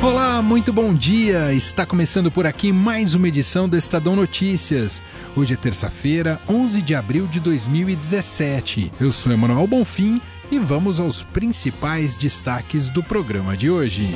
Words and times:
Olá, 0.00 0.40
muito 0.40 0.72
bom 0.72 0.94
dia! 0.94 1.52
Está 1.52 1.84
começando 1.84 2.30
por 2.30 2.46
aqui 2.46 2.72
mais 2.72 3.16
uma 3.16 3.26
edição 3.26 3.68
do 3.68 3.76
Estadão 3.76 4.14
Notícias. 4.14 5.02
Hoje 5.34 5.54
é 5.54 5.56
terça-feira, 5.56 6.40
11 6.48 6.80
de 6.82 6.94
abril 6.94 7.26
de 7.26 7.40
2017. 7.40 8.92
Eu 9.00 9.10
sou 9.10 9.32
Emanuel 9.32 9.66
Bonfim 9.66 10.20
e 10.52 10.58
vamos 10.60 11.00
aos 11.00 11.24
principais 11.24 12.14
destaques 12.14 12.88
do 12.88 13.02
programa 13.02 13.56
de 13.56 13.68
hoje. 13.68 14.14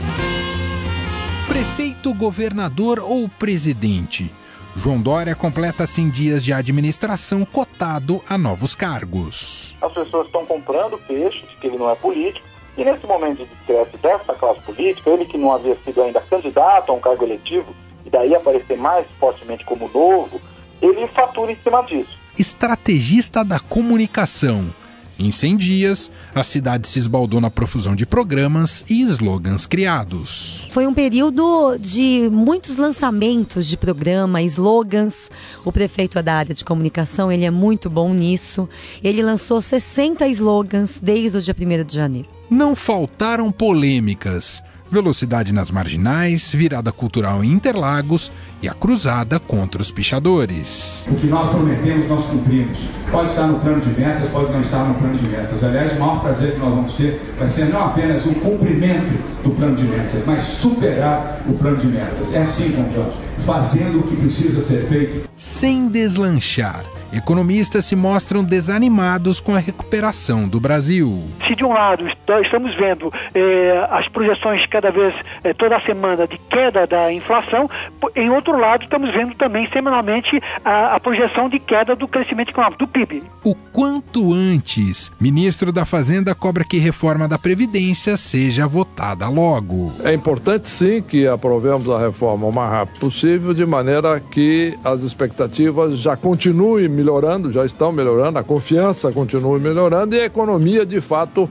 Prefeito, 1.48 2.14
governador 2.14 3.00
ou 3.00 3.28
presidente? 3.28 4.32
João 4.76 5.00
Dória 5.00 5.34
completa 5.34 5.84
100 5.84 6.10
dias 6.10 6.44
de 6.44 6.52
administração 6.52 7.44
cotado 7.44 8.22
a 8.28 8.38
novos 8.38 8.76
cargos. 8.76 9.76
As 9.82 9.92
pessoas 9.92 10.26
estão 10.26 10.46
comprando 10.46 10.96
peixe, 11.08 11.44
que 11.60 11.66
ele 11.66 11.76
não 11.76 11.90
é 11.90 11.96
político, 11.96 12.51
e 12.76 12.84
nesse 12.84 13.06
momento 13.06 13.44
de 13.44 13.52
estresse 13.54 13.96
dessa 13.98 14.34
classe 14.34 14.60
política, 14.62 15.10
ele 15.10 15.26
que 15.26 15.36
não 15.36 15.52
havia 15.52 15.76
sido 15.84 16.02
ainda 16.02 16.20
candidato 16.22 16.90
a 16.90 16.94
um 16.94 17.00
cargo 17.00 17.24
eletivo, 17.24 17.74
e 18.04 18.10
daí 18.10 18.34
aparecer 18.34 18.76
mais 18.76 19.06
fortemente 19.20 19.64
como 19.64 19.90
novo, 19.92 20.40
ele 20.80 21.06
fatura 21.08 21.52
em 21.52 21.56
cima 21.62 21.82
disso. 21.82 22.18
Estrategista 22.38 23.44
da 23.44 23.60
comunicação. 23.60 24.72
Em 25.18 25.30
100 25.30 25.56
dias, 25.56 26.12
a 26.34 26.42
cidade 26.42 26.88
se 26.88 26.98
esbaldou 26.98 27.40
na 27.40 27.50
profusão 27.50 27.94
de 27.94 28.06
programas 28.06 28.84
e 28.88 29.02
slogans 29.02 29.66
criados. 29.66 30.66
Foi 30.72 30.86
um 30.86 30.94
período 30.94 31.76
de 31.78 32.28
muitos 32.32 32.76
lançamentos 32.76 33.68
de 33.68 33.76
programa, 33.76 34.42
slogans. 34.42 35.30
O 35.64 35.70
prefeito 35.70 36.18
é 36.18 36.22
da 36.22 36.34
área 36.34 36.54
de 36.54 36.64
comunicação, 36.64 37.30
ele 37.30 37.44
é 37.44 37.50
muito 37.50 37.90
bom 37.90 38.12
nisso. 38.12 38.68
Ele 39.04 39.22
lançou 39.22 39.60
60 39.60 40.26
slogans 40.28 40.98
desde 41.00 41.38
o 41.38 41.42
dia 41.42 41.54
1 41.56 41.84
de 41.84 41.94
janeiro. 41.94 42.41
Não 42.50 42.76
faltaram 42.76 43.50
polêmicas 43.50 44.62
velocidade 44.92 45.54
nas 45.54 45.70
marginais, 45.70 46.52
virada 46.52 46.92
cultural 46.92 47.42
em 47.42 47.50
Interlagos 47.50 48.30
e 48.60 48.68
a 48.68 48.74
cruzada 48.74 49.40
contra 49.40 49.80
os 49.80 49.90
pichadores. 49.90 51.06
O 51.10 51.14
que 51.14 51.26
nós 51.28 51.48
prometemos, 51.48 52.08
nós 52.08 52.26
cumprimos. 52.26 52.78
Pode 53.10 53.30
estar 53.30 53.46
no 53.46 53.58
plano 53.58 53.80
de 53.80 53.88
metas, 53.98 54.28
pode 54.28 54.52
não 54.52 54.60
estar 54.60 54.84
no 54.84 54.94
plano 54.94 55.16
de 55.16 55.26
metas. 55.28 55.64
Aliás, 55.64 55.96
o 55.96 56.00
maior 56.00 56.20
prazer 56.20 56.52
que 56.52 56.58
nós 56.58 56.74
vamos 56.74 56.94
ter 56.94 57.34
vai 57.38 57.48
ser 57.48 57.70
não 57.70 57.86
apenas 57.86 58.26
o 58.26 58.34
cumprimento 58.34 59.42
do 59.42 59.50
plano 59.50 59.76
de 59.76 59.84
metas, 59.84 60.22
mas 60.26 60.42
superar 60.42 61.40
o 61.48 61.54
plano 61.54 61.78
de 61.78 61.86
metas. 61.86 62.34
É 62.34 62.42
assim, 62.42 62.70
João 62.72 63.12
fazendo 63.44 64.00
o 64.00 64.02
que 64.02 64.16
precisa 64.16 64.62
ser 64.62 64.86
feito. 64.88 65.28
Sem 65.36 65.88
deslanchar 65.88 66.84
Economistas 67.12 67.84
se 67.84 67.94
mostram 67.94 68.42
desanimados 68.42 69.38
com 69.38 69.54
a 69.54 69.58
recuperação 69.58 70.48
do 70.48 70.58
Brasil. 70.58 71.22
Se 71.46 71.54
de 71.54 71.62
um 71.62 71.70
lado 71.70 72.08
estamos 72.42 72.74
vendo 72.74 73.12
eh, 73.34 73.86
as 73.90 74.08
projeções 74.08 74.64
cada 74.68 74.90
vez, 74.90 75.14
eh, 75.44 75.52
toda 75.52 75.78
semana, 75.82 76.26
de 76.26 76.38
queda 76.38 76.86
da 76.86 77.12
inflação, 77.12 77.68
em 78.16 78.30
outro 78.30 78.58
lado 78.58 78.84
estamos 78.84 79.12
vendo 79.12 79.34
também 79.34 79.66
semanalmente 79.66 80.40
a, 80.64 80.96
a 80.96 81.00
projeção 81.00 81.50
de 81.50 81.58
queda 81.58 81.94
do 81.94 82.08
crescimento 82.08 82.48
econômico, 82.48 82.78
do 82.78 82.88
PIB. 82.88 83.22
O 83.44 83.54
quanto 83.54 84.01
antes, 84.20 85.12
ministro 85.20 85.72
da 85.72 85.84
Fazenda 85.84 86.34
cobra 86.34 86.64
que 86.64 86.78
reforma 86.78 87.28
da 87.28 87.38
Previdência 87.38 88.16
seja 88.16 88.66
votada 88.66 89.28
logo. 89.28 89.92
É 90.04 90.12
importante 90.12 90.68
sim 90.68 91.00
que 91.00 91.26
aprovemos 91.26 91.88
a 91.88 91.98
reforma 91.98 92.46
o 92.46 92.52
mais 92.52 92.70
rápido 92.70 92.98
possível, 92.98 93.54
de 93.54 93.64
maneira 93.64 94.20
que 94.20 94.76
as 94.84 95.02
expectativas 95.02 95.98
já 95.98 96.16
continuem 96.16 96.88
melhorando, 96.88 97.52
já 97.52 97.64
estão 97.64 97.92
melhorando, 97.92 98.38
a 98.38 98.44
confiança 98.44 99.12
continua 99.12 99.58
melhorando 99.58 100.14
e 100.14 100.20
a 100.20 100.24
economia 100.24 100.84
de 100.84 101.00
fato 101.00 101.48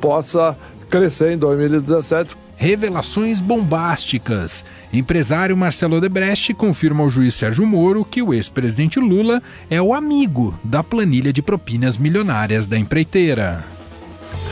possa 0.00 0.56
crescer 0.90 1.32
em 1.32 1.38
2017. 1.38 2.41
Revelações 2.62 3.40
bombásticas. 3.40 4.64
Empresário 4.92 5.56
Marcelo 5.56 5.96
Odebrecht 5.96 6.54
confirma 6.54 7.02
ao 7.02 7.10
juiz 7.10 7.34
Sérgio 7.34 7.66
Moro 7.66 8.04
que 8.04 8.22
o 8.22 8.32
ex-presidente 8.32 9.00
Lula 9.00 9.42
é 9.68 9.82
o 9.82 9.92
amigo 9.92 10.56
da 10.62 10.80
planilha 10.80 11.32
de 11.32 11.42
propinas 11.42 11.98
milionárias 11.98 12.68
da 12.68 12.78
empreiteira. 12.78 13.64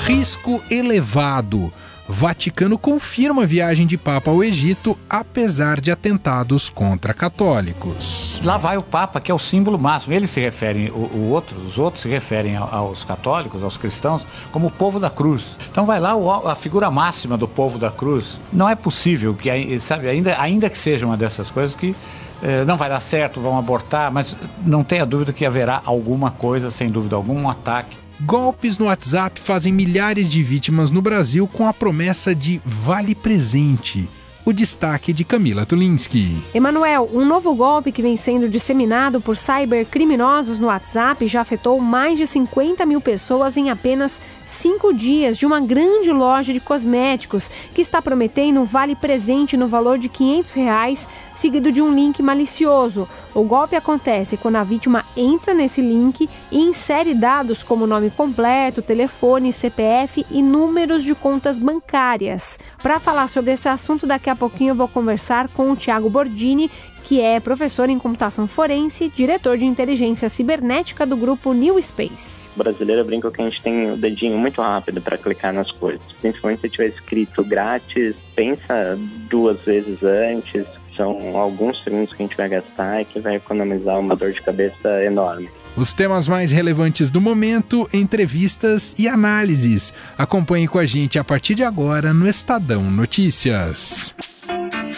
Risco 0.04 0.60
elevado. 0.68 1.72
Vaticano 2.10 2.76
confirma 2.76 3.46
viagem 3.46 3.86
de 3.86 3.96
Papa 3.96 4.32
ao 4.32 4.42
Egito, 4.42 4.98
apesar 5.08 5.80
de 5.80 5.92
atentados 5.92 6.68
contra 6.68 7.14
católicos. 7.14 8.40
Lá 8.44 8.58
vai 8.58 8.76
o 8.76 8.82
Papa, 8.82 9.20
que 9.20 9.30
é 9.30 9.34
o 9.34 9.38
símbolo 9.38 9.78
máximo. 9.78 10.12
Eles 10.12 10.28
se 10.28 10.40
referem, 10.40 10.90
o, 10.90 11.08
o 11.14 11.30
outro, 11.30 11.56
os 11.60 11.78
outros 11.78 12.02
se 12.02 12.08
referem 12.08 12.56
aos 12.56 13.04
católicos, 13.04 13.62
aos 13.62 13.76
cristãos, 13.76 14.26
como 14.50 14.66
o 14.66 14.70
povo 14.70 14.98
da 14.98 15.08
cruz. 15.08 15.56
Então 15.70 15.86
vai 15.86 16.00
lá 16.00 16.16
o, 16.16 16.48
a 16.48 16.56
figura 16.56 16.90
máxima 16.90 17.38
do 17.38 17.46
povo 17.46 17.78
da 17.78 17.92
cruz. 17.92 18.38
Não 18.52 18.68
é 18.68 18.74
possível 18.74 19.32
que, 19.32 19.78
sabe, 19.78 20.08
ainda, 20.08 20.36
ainda 20.40 20.68
que 20.68 20.76
seja 20.76 21.06
uma 21.06 21.16
dessas 21.16 21.48
coisas 21.48 21.76
que 21.76 21.94
eh, 22.42 22.64
não 22.64 22.76
vai 22.76 22.88
dar 22.88 23.00
certo, 23.00 23.40
vão 23.40 23.56
abortar, 23.56 24.10
mas 24.10 24.36
não 24.66 24.82
tenha 24.82 25.06
dúvida 25.06 25.32
que 25.32 25.46
haverá 25.46 25.80
alguma 25.84 26.32
coisa, 26.32 26.72
sem 26.72 26.90
dúvida 26.90 27.14
algum, 27.14 27.40
um 27.40 27.48
ataque 27.48 27.96
Golpes 28.22 28.76
no 28.76 28.84
WhatsApp 28.84 29.40
fazem 29.40 29.72
milhares 29.72 30.30
de 30.30 30.42
vítimas 30.42 30.90
no 30.90 31.00
Brasil 31.00 31.48
com 31.48 31.66
a 31.66 31.72
promessa 31.72 32.34
de 32.34 32.60
vale 32.66 33.14
presente 33.14 34.06
o 34.44 34.52
destaque 34.52 35.12
de 35.12 35.24
Camila 35.24 35.66
Tulinski. 35.66 36.42
Emanuel, 36.54 37.08
um 37.12 37.24
novo 37.24 37.54
golpe 37.54 37.92
que 37.92 38.02
vem 38.02 38.16
sendo 38.16 38.48
disseminado 38.48 39.20
por 39.20 39.36
cybercriminosos 39.36 40.58
no 40.58 40.66
WhatsApp 40.66 41.26
já 41.26 41.42
afetou 41.42 41.80
mais 41.80 42.18
de 42.18 42.26
50 42.26 42.84
mil 42.86 43.00
pessoas 43.00 43.56
em 43.56 43.70
apenas 43.70 44.20
cinco 44.50 44.92
dias 44.92 45.38
de 45.38 45.46
uma 45.46 45.60
grande 45.60 46.10
loja 46.10 46.52
de 46.52 46.58
cosméticos 46.58 47.48
que 47.72 47.80
está 47.80 48.02
prometendo 48.02 48.60
um 48.60 48.64
vale 48.64 48.96
presente 48.96 49.56
no 49.56 49.68
valor 49.68 49.96
de 49.96 50.08
500 50.08 50.52
reais, 50.52 51.08
seguido 51.34 51.70
de 51.70 51.80
um 51.80 51.94
link 51.94 52.20
malicioso. 52.20 53.08
O 53.32 53.44
golpe 53.44 53.76
acontece 53.76 54.36
quando 54.36 54.56
a 54.56 54.64
vítima 54.64 55.04
entra 55.16 55.54
nesse 55.54 55.80
link 55.80 56.28
e 56.50 56.58
insere 56.58 57.14
dados 57.14 57.62
como 57.62 57.86
nome 57.86 58.10
completo, 58.10 58.82
telefone, 58.82 59.52
CPF 59.52 60.26
e 60.30 60.42
números 60.42 61.04
de 61.04 61.14
contas 61.14 61.58
bancárias. 61.58 62.58
Para 62.82 62.98
falar 62.98 63.28
sobre 63.28 63.52
esse 63.52 63.68
assunto, 63.68 64.06
daqui 64.06 64.28
a 64.28 64.36
pouquinho 64.36 64.72
eu 64.72 64.76
vou 64.76 64.88
conversar 64.88 65.48
com 65.48 65.70
o 65.70 65.76
Tiago 65.76 66.10
Bordini, 66.10 66.70
que 67.02 67.20
é 67.20 67.40
professor 67.40 67.88
em 67.88 67.98
computação 67.98 68.46
forense, 68.46 69.08
diretor 69.08 69.56
de 69.56 69.66
inteligência 69.66 70.28
cibernética 70.28 71.04
do 71.06 71.16
grupo 71.16 71.52
New 71.52 71.80
Space. 71.80 72.48
O 72.54 72.58
brasileiro 72.58 73.04
brinca 73.04 73.30
que 73.30 73.40
a 73.40 73.44
gente 73.44 73.62
tem 73.62 73.92
o 73.92 73.96
dedinho 73.96 74.38
muito 74.38 74.60
rápido 74.60 75.00
para 75.00 75.18
clicar 75.18 75.52
nas 75.52 75.70
coisas. 75.72 76.00
Principalmente 76.20 76.60
se 76.60 76.68
tiver 76.68 76.88
escrito 76.88 77.44
grátis, 77.44 78.14
pensa 78.34 78.98
duas 79.28 79.60
vezes 79.62 80.02
antes. 80.02 80.66
São 80.96 81.36
alguns 81.36 81.82
segundos 81.82 82.12
que 82.12 82.22
a 82.22 82.26
gente 82.26 82.36
vai 82.36 82.48
gastar 82.48 83.00
e 83.00 83.04
que 83.06 83.20
vai 83.20 83.36
economizar 83.36 83.98
uma 83.98 84.14
dor 84.14 84.32
de 84.32 84.42
cabeça 84.42 85.02
enorme. 85.02 85.48
Os 85.76 85.92
temas 85.92 86.28
mais 86.28 86.50
relevantes 86.50 87.10
do 87.10 87.20
momento, 87.20 87.88
entrevistas 87.92 88.94
e 88.98 89.08
análises. 89.08 89.94
Acompanhe 90.18 90.66
com 90.66 90.78
a 90.78 90.84
gente 90.84 91.18
a 91.18 91.24
partir 91.24 91.54
de 91.54 91.62
agora 91.62 92.12
no 92.12 92.28
Estadão 92.28 92.82
Notícias. 92.90 94.14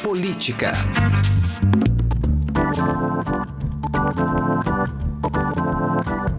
Política. 0.03 0.73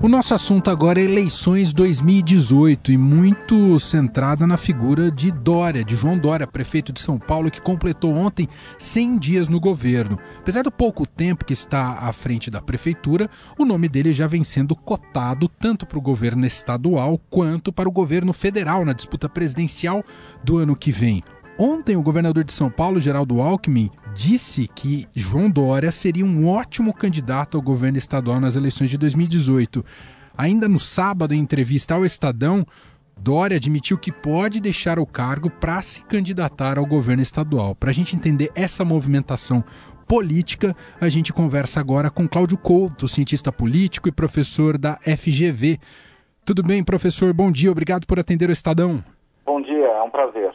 O 0.03 0.09
nosso 0.09 0.33
assunto 0.33 0.69
agora 0.69 0.99
é 0.99 1.05
eleições 1.05 1.71
2018 1.71 2.91
e 2.91 2.97
muito 2.97 3.79
centrada 3.79 4.45
na 4.45 4.57
figura 4.57 5.09
de 5.09 5.31
Dória, 5.31 5.81
de 5.81 5.95
João 5.95 6.17
Dória, 6.17 6.45
prefeito 6.45 6.91
de 6.91 6.99
São 6.99 7.17
Paulo, 7.17 7.49
que 7.49 7.61
completou 7.61 8.13
ontem 8.13 8.49
100 8.77 9.17
dias 9.17 9.47
no 9.47 9.61
governo. 9.61 10.19
Apesar 10.39 10.61
do 10.61 10.69
pouco 10.69 11.07
tempo 11.07 11.45
que 11.45 11.53
está 11.53 11.99
à 11.99 12.11
frente 12.11 12.51
da 12.51 12.61
prefeitura, 12.61 13.29
o 13.57 13.63
nome 13.63 13.87
dele 13.87 14.11
já 14.11 14.27
vem 14.27 14.43
sendo 14.43 14.75
cotado 14.75 15.47
tanto 15.47 15.85
para 15.85 15.97
o 15.97 16.01
governo 16.01 16.45
estadual 16.45 17.17
quanto 17.29 17.71
para 17.71 17.87
o 17.87 17.91
governo 17.91 18.33
federal 18.33 18.83
na 18.83 18.91
disputa 18.91 19.29
presidencial 19.29 20.03
do 20.43 20.57
ano 20.57 20.75
que 20.75 20.91
vem. 20.91 21.23
Ontem, 21.57 21.95
o 21.95 22.01
governador 22.01 22.43
de 22.43 22.51
São 22.51 22.69
Paulo, 22.69 22.99
Geraldo 22.99 23.39
Alckmin, 23.39 23.91
disse 24.13 24.67
que 24.67 25.07
João 25.15 25.51
Dória 25.51 25.91
seria 25.91 26.25
um 26.25 26.47
ótimo 26.47 26.93
candidato 26.93 27.57
ao 27.57 27.61
governo 27.61 27.97
estadual 27.97 28.39
nas 28.39 28.55
eleições 28.55 28.89
de 28.89 28.97
2018. 28.97 29.85
Ainda 30.35 30.67
no 30.67 30.79
sábado, 30.79 31.33
em 31.33 31.39
entrevista 31.39 31.93
ao 31.93 32.03
Estadão, 32.03 32.65
Dória 33.15 33.57
admitiu 33.57 33.99
que 33.99 34.11
pode 34.11 34.59
deixar 34.59 34.97
o 34.97 35.05
cargo 35.05 35.49
para 35.49 35.79
se 35.83 36.03
candidatar 36.05 36.79
ao 36.79 36.85
governo 36.85 37.21
estadual. 37.21 37.75
Para 37.75 37.91
a 37.91 37.93
gente 37.93 38.15
entender 38.15 38.51
essa 38.55 38.83
movimentação 38.83 39.63
política, 40.07 40.75
a 40.99 41.07
gente 41.07 41.31
conversa 41.31 41.79
agora 41.79 42.09
com 42.09 42.27
Cláudio 42.27 42.57
Couto, 42.57 43.07
cientista 43.07 43.51
político 43.51 44.09
e 44.09 44.11
professor 44.11 44.77
da 44.77 44.97
FGV. 44.97 45.79
Tudo 46.43 46.63
bem, 46.63 46.83
professor? 46.83 47.31
Bom 47.31 47.51
dia, 47.51 47.71
obrigado 47.71 48.07
por 48.07 48.19
atender 48.19 48.49
o 48.49 48.51
Estadão. 48.51 49.03
Bom 49.45 49.61
dia, 49.61 49.87
é 49.87 50.01
um 50.01 50.09
prazer. 50.09 50.51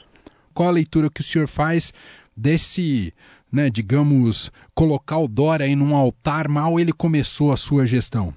Qual 0.59 0.71
a 0.71 0.73
leitura 0.73 1.09
que 1.09 1.21
o 1.21 1.25
senhor 1.25 1.47
faz 1.47 1.93
desse, 2.37 3.15
né, 3.53 3.71
digamos, 3.71 4.51
colocar 4.75 5.19
o 5.19 5.29
Dória 5.29 5.65
aí 5.65 5.77
num 5.77 5.95
altar 5.95 6.49
mal 6.49 6.81
ele 6.81 6.93
começou 6.93 7.53
a 7.53 7.57
sua 7.57 7.87
gestão? 7.87 8.35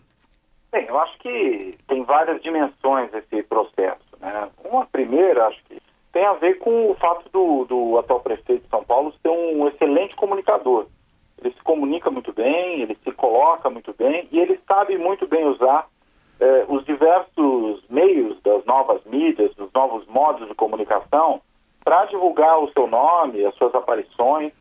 Bem, 0.72 0.86
eu 0.86 1.00
acho 1.00 1.18
que 1.18 1.74
tem 1.88 2.04
várias 2.04 2.40
dimensões 2.44 3.12
esse 3.12 3.42
processo. 3.42 4.06
Né? 4.20 4.50
Uma 4.64 4.86
primeira, 4.86 5.48
acho 5.48 5.64
que 5.64 5.82
tem 6.14 6.24
a 6.24 6.34
ver 6.34 6.60
com 6.60 6.92
o 6.92 6.96
fato 6.98 7.28
do, 7.34 7.66
do 7.66 7.98
atual 7.98 8.20
prefeito 8.20 8.66
de 8.66 8.70
São 8.70 8.84
Paulo 8.84 9.12
ser 9.20 9.30
um 9.30 9.68
excelente 9.68 10.16
comunicador. 10.16 10.86
Ele 11.44 11.52
se 11.52 11.64
comunica 11.64 12.12
muito 12.12 12.32
bem, 12.32 12.84
ele 12.84 12.96
se 13.04 13.12
coloca 13.14 13.68
muito 13.68 13.96
bem 13.98 14.28
e 14.32 14.38
ele 14.38 14.60
sabe 14.68 14.96
muito 14.96 15.26
bem 15.26 15.44
usar 15.48 15.88
eh, 16.40 16.66
os 16.68 16.86
diversos 16.86 17.84
meios 17.90 18.40
das 18.44 18.64
novas 18.66 19.04
mídias, 19.06 19.56
dos 19.56 19.74
novos 19.74 20.06
modos 20.06 20.48
de 20.48 20.54
comunicação 20.54 21.42
para 21.84 22.06
divulgar 22.06 22.60
o 22.60 22.72
seu 22.72 22.88
nome, 22.88 23.46
as 23.46 23.56
suas 23.56 23.74
aparições. 23.74 24.54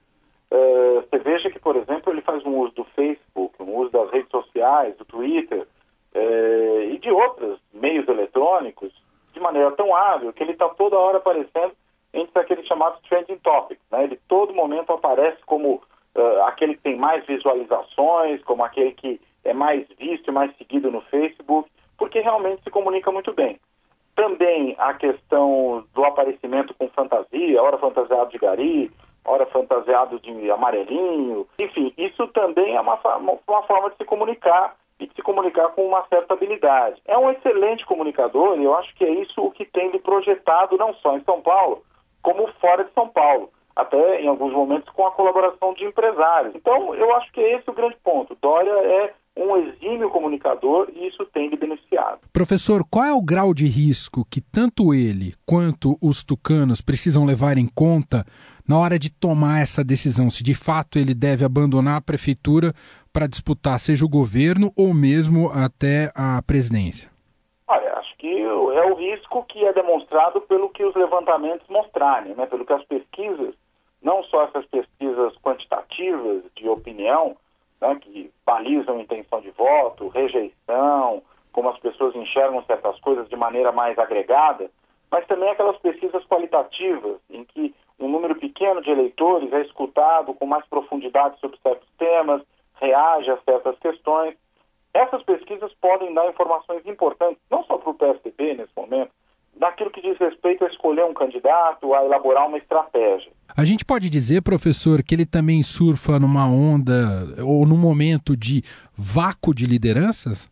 Eh, 0.50 1.02
você 1.08 1.18
veja 1.18 1.50
que, 1.50 1.58
por 1.58 1.76
exemplo, 1.76 2.12
ele 2.12 2.22
faz 2.22 2.44
um 2.44 2.56
uso 2.56 2.74
do 2.74 2.84
Facebook, 2.84 3.54
um 3.62 3.76
uso 3.76 3.90
das 3.90 4.10
redes 4.10 4.30
sociais, 4.30 4.96
do 4.96 5.04
Twitter 5.04 5.66
eh, 6.14 6.88
e 6.92 6.98
de 6.98 7.10
outros 7.10 7.60
meios 7.72 8.08
eletrônicos 8.08 8.92
de 9.32 9.40
maneira 9.40 9.70
tão 9.72 9.94
hábil 9.94 10.32
que 10.32 10.42
ele 10.42 10.52
está 10.52 10.68
toda 10.70 10.98
hora 10.98 11.18
aparecendo 11.18 11.72
entre 12.12 12.40
aqueles 12.40 12.66
chamados 12.66 13.00
trending 13.08 13.38
topics. 13.38 13.82
Né? 13.90 14.04
Ele 14.04 14.20
todo 14.28 14.54
momento 14.54 14.92
aparece 14.92 15.38
como 15.46 15.82
uh, 16.14 16.42
aquele 16.46 16.74
que 16.74 16.82
tem 16.82 16.96
mais 16.96 17.24
visualizações, 17.26 18.42
como 18.42 18.64
aquele 18.64 18.92
que 18.92 19.20
é 19.44 19.52
mais 19.52 19.86
visto 19.98 20.28
e 20.28 20.32
mais 20.32 20.54
seguido 20.56 20.90
no 20.90 21.00
Facebook, 21.02 21.70
porque 21.96 22.20
realmente 22.20 22.62
se 22.62 22.70
comunica 22.70 23.10
muito 23.12 23.32
bem. 23.32 23.58
Também 24.16 24.74
a 24.78 24.92
questão 24.94 25.84
do 25.94 26.04
aparecimento 26.04 26.69
fantasia, 27.40 27.62
hora 27.62 27.78
fantasiado 27.78 28.30
de 28.30 28.38
gari, 28.38 28.90
hora 29.24 29.46
fantasiado 29.46 30.18
de 30.20 30.50
amarelinho, 30.50 31.46
enfim, 31.60 31.92
isso 31.96 32.26
também 32.28 32.76
é 32.76 32.80
uma, 32.80 32.98
uma 33.16 33.62
forma 33.62 33.90
de 33.90 33.96
se 33.96 34.04
comunicar 34.04 34.74
e 34.98 35.06
de 35.06 35.14
se 35.14 35.22
comunicar 35.22 35.68
com 35.68 35.86
uma 35.86 36.04
certa 36.08 36.34
habilidade. 36.34 37.00
É 37.06 37.16
um 37.16 37.30
excelente 37.30 37.86
comunicador 37.86 38.58
e 38.58 38.64
eu 38.64 38.74
acho 38.76 38.94
que 38.94 39.04
é 39.04 39.10
isso 39.10 39.40
o 39.40 39.50
que 39.50 39.64
tem 39.64 39.90
lhe 39.90 39.98
projetado 39.98 40.76
não 40.76 40.94
só 40.94 41.16
em 41.16 41.24
São 41.24 41.40
Paulo, 41.40 41.82
como 42.22 42.46
fora 42.60 42.84
de 42.84 42.92
São 42.92 43.08
Paulo 43.08 43.50
até 43.74 44.20
em 44.20 44.28
alguns 44.28 44.52
momentos 44.52 44.90
com 44.90 45.06
a 45.06 45.12
colaboração 45.12 45.72
de 45.72 45.84
empresários. 45.84 46.54
Então, 46.54 46.94
eu 46.94 47.14
acho 47.16 47.32
que 47.32 47.40
é 47.40 47.56
esse 47.56 47.70
o 47.70 47.72
grande 47.72 47.96
ponto. 48.02 48.36
Dória 48.42 48.70
é 48.70 49.14
um 49.36 49.56
exímio 49.56 50.10
comunicador 50.10 50.88
e 50.92 51.06
isso 51.06 51.24
tem 51.26 51.48
lhe 51.48 51.56
beneficiado. 51.56 51.79
Professor, 52.40 52.82
qual 52.90 53.04
é 53.04 53.12
o 53.12 53.20
grau 53.20 53.52
de 53.52 53.66
risco 53.66 54.24
que 54.24 54.40
tanto 54.40 54.94
ele 54.94 55.34
quanto 55.44 55.98
os 56.00 56.24
tucanos 56.24 56.80
precisam 56.80 57.26
levar 57.26 57.58
em 57.58 57.68
conta 57.68 58.24
na 58.66 58.78
hora 58.78 58.98
de 58.98 59.12
tomar 59.12 59.60
essa 59.60 59.84
decisão? 59.84 60.30
Se 60.30 60.42
de 60.42 60.54
fato 60.54 60.98
ele 60.98 61.12
deve 61.12 61.44
abandonar 61.44 61.98
a 61.98 62.00
prefeitura 62.00 62.72
para 63.12 63.26
disputar, 63.26 63.78
seja 63.78 64.06
o 64.06 64.08
governo 64.08 64.72
ou 64.74 64.94
mesmo 64.94 65.50
até 65.50 66.10
a 66.16 66.40
presidência? 66.40 67.10
Olha, 67.68 67.92
acho 67.98 68.16
que 68.16 68.40
é 68.40 68.84
o 68.86 68.94
risco 68.94 69.44
que 69.44 69.62
é 69.62 69.74
demonstrado 69.74 70.40
pelo 70.40 70.70
que 70.70 70.82
os 70.82 70.94
levantamentos 70.94 71.68
mostrarem, 71.68 72.34
né? 72.34 72.46
pelo 72.46 72.64
que 72.64 72.72
as 72.72 72.84
pesquisas 72.84 73.54
não 74.02 74.22
só 74.24 74.44
essas 74.44 74.64
pesquisas 74.64 75.34
quantitativas 75.42 76.42
de 76.56 76.66
opinião, 76.66 77.36
né, 77.82 77.98
que 78.00 78.32
balizam 78.46 78.98
intenção 78.98 79.42
de 79.42 79.50
voto, 79.50 80.08
rejeição, 80.08 81.22
pessoas 82.10 82.16
enxergam 82.16 82.62
certas 82.64 82.98
coisas 83.00 83.28
de 83.28 83.36
maneira 83.36 83.72
mais 83.72 83.98
agregada, 83.98 84.70
mas 85.10 85.26
também 85.26 85.48
aquelas 85.48 85.76
pesquisas 85.78 86.24
qualitativas, 86.26 87.18
em 87.30 87.44
que 87.44 87.74
um 87.98 88.08
número 88.08 88.34
pequeno 88.36 88.82
de 88.82 88.90
eleitores 88.90 89.52
é 89.52 89.62
escutado 89.62 90.34
com 90.34 90.46
mais 90.46 90.64
profundidade 90.66 91.38
sobre 91.40 91.58
certos 91.62 91.88
temas, 91.98 92.42
reage 92.80 93.30
a 93.30 93.38
certas 93.38 93.78
questões. 93.78 94.34
Essas 94.94 95.22
pesquisas 95.22 95.72
podem 95.80 96.12
dar 96.14 96.28
informações 96.28 96.84
importantes, 96.86 97.38
não 97.50 97.64
só 97.64 97.76
para 97.76 97.90
o 97.90 97.94
PSDB 97.94 98.54
nesse 98.54 98.72
momento, 98.76 99.10
naquilo 99.58 99.90
que 99.90 100.00
diz 100.00 100.16
respeito 100.18 100.64
a 100.64 100.68
escolher 100.68 101.04
um 101.04 101.12
candidato, 101.12 101.92
a 101.92 102.04
elaborar 102.04 102.46
uma 102.46 102.58
estratégia. 102.58 103.30
A 103.54 103.64
gente 103.64 103.84
pode 103.84 104.08
dizer, 104.08 104.42
professor, 104.42 105.02
que 105.02 105.14
ele 105.14 105.26
também 105.26 105.62
surfa 105.62 106.18
numa 106.18 106.46
onda 106.46 106.94
ou 107.44 107.66
num 107.66 107.76
momento 107.76 108.36
de 108.36 108.62
vácuo 108.96 109.52
de 109.52 109.66
lideranças? 109.66 110.48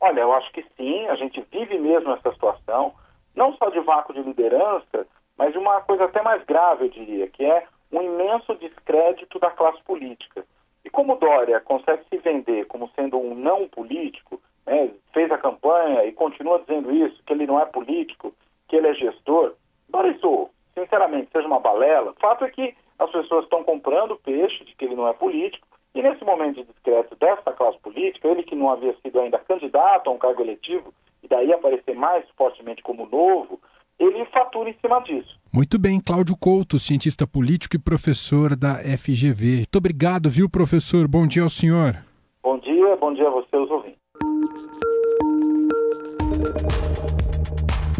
Olha, 0.00 0.20
eu 0.20 0.32
acho 0.32 0.50
que 0.52 0.64
sim, 0.80 1.06
a 1.08 1.14
gente 1.14 1.44
vive 1.52 1.78
mesmo 1.78 2.10
essa 2.12 2.32
situação, 2.32 2.94
não 3.36 3.54
só 3.56 3.68
de 3.68 3.80
vácuo 3.80 4.14
de 4.14 4.22
liderança, 4.22 5.06
mas 5.36 5.52
de 5.52 5.58
uma 5.58 5.82
coisa 5.82 6.04
até 6.04 6.22
mais 6.22 6.42
grave, 6.44 6.86
eu 6.86 6.88
diria, 6.88 7.28
que 7.28 7.44
é 7.44 7.66
um 7.92 8.00
imenso 8.00 8.54
descrédito 8.54 9.38
da 9.38 9.50
classe 9.50 9.82
política. 9.82 10.44
E 10.82 10.88
como 10.88 11.16
Dória 11.16 11.60
consegue 11.60 12.02
se 12.08 12.16
vender 12.18 12.66
como 12.66 12.90
sendo 12.96 13.18
um 13.18 13.34
não 13.34 13.68
político, 13.68 14.40
né, 14.66 14.90
fez 15.12 15.30
a 15.30 15.36
campanha 15.36 16.04
e 16.06 16.12
continua 16.12 16.60
dizendo 16.60 16.90
isso, 16.90 17.22
que 17.24 17.32
ele 17.34 17.46
não 17.46 17.60
é 17.60 17.66
político, 17.66 18.32
que 18.66 18.76
ele 18.76 18.88
é 18.88 18.94
gestor, 18.94 19.54
Dória 19.88 20.12
isso 20.12 20.48
sinceramente, 20.72 21.30
seja 21.32 21.46
uma 21.46 21.60
balela. 21.60 22.12
O 22.12 22.20
fato 22.20 22.44
é 22.44 22.50
que 22.50 22.74
as 22.98 23.10
pessoas 23.10 23.44
estão 23.44 23.62
comprando 23.64 24.16
peixe 24.16 24.64
de 24.64 24.74
que 24.74 24.84
ele 24.84 24.94
não 24.94 25.08
é 25.08 25.12
político, 25.12 25.66
e 25.94 26.02
nesse 26.02 26.24
momento 26.24 26.56
de 26.56 26.64
discreto 26.64 27.16
dessa 27.16 27.52
classe 27.52 27.78
política, 27.80 28.28
ele 28.28 28.42
que 28.42 28.54
não 28.54 28.70
havia 28.70 28.94
sido 29.02 29.20
ainda 29.20 29.38
candidato 29.38 30.08
a 30.08 30.12
um 30.12 30.18
cargo 30.18 30.42
eletivo, 30.42 30.94
e 31.22 31.28
daí 31.28 31.52
aparecer 31.52 31.94
mais 31.94 32.24
fortemente 32.36 32.82
como 32.82 33.06
novo, 33.06 33.60
ele 33.98 34.24
fatura 34.26 34.70
em 34.70 34.76
cima 34.80 35.00
disso. 35.00 35.38
Muito 35.52 35.78
bem, 35.78 36.00
Cláudio 36.00 36.36
Couto, 36.38 36.78
cientista 36.78 37.26
político 37.26 37.76
e 37.76 37.78
professor 37.78 38.56
da 38.56 38.76
FGV. 38.76 39.56
Muito 39.56 39.76
obrigado, 39.76 40.30
viu, 40.30 40.48
professor? 40.48 41.06
Bom 41.06 41.26
dia 41.26 41.42
ao 41.42 41.50
senhor. 41.50 41.94
Bom 42.42 42.58
dia, 42.58 42.96
bom 42.96 43.12
dia 43.12 43.26
a 43.26 43.30
você, 43.30 43.56
os 43.56 43.70
ouvintes. 43.70 44.00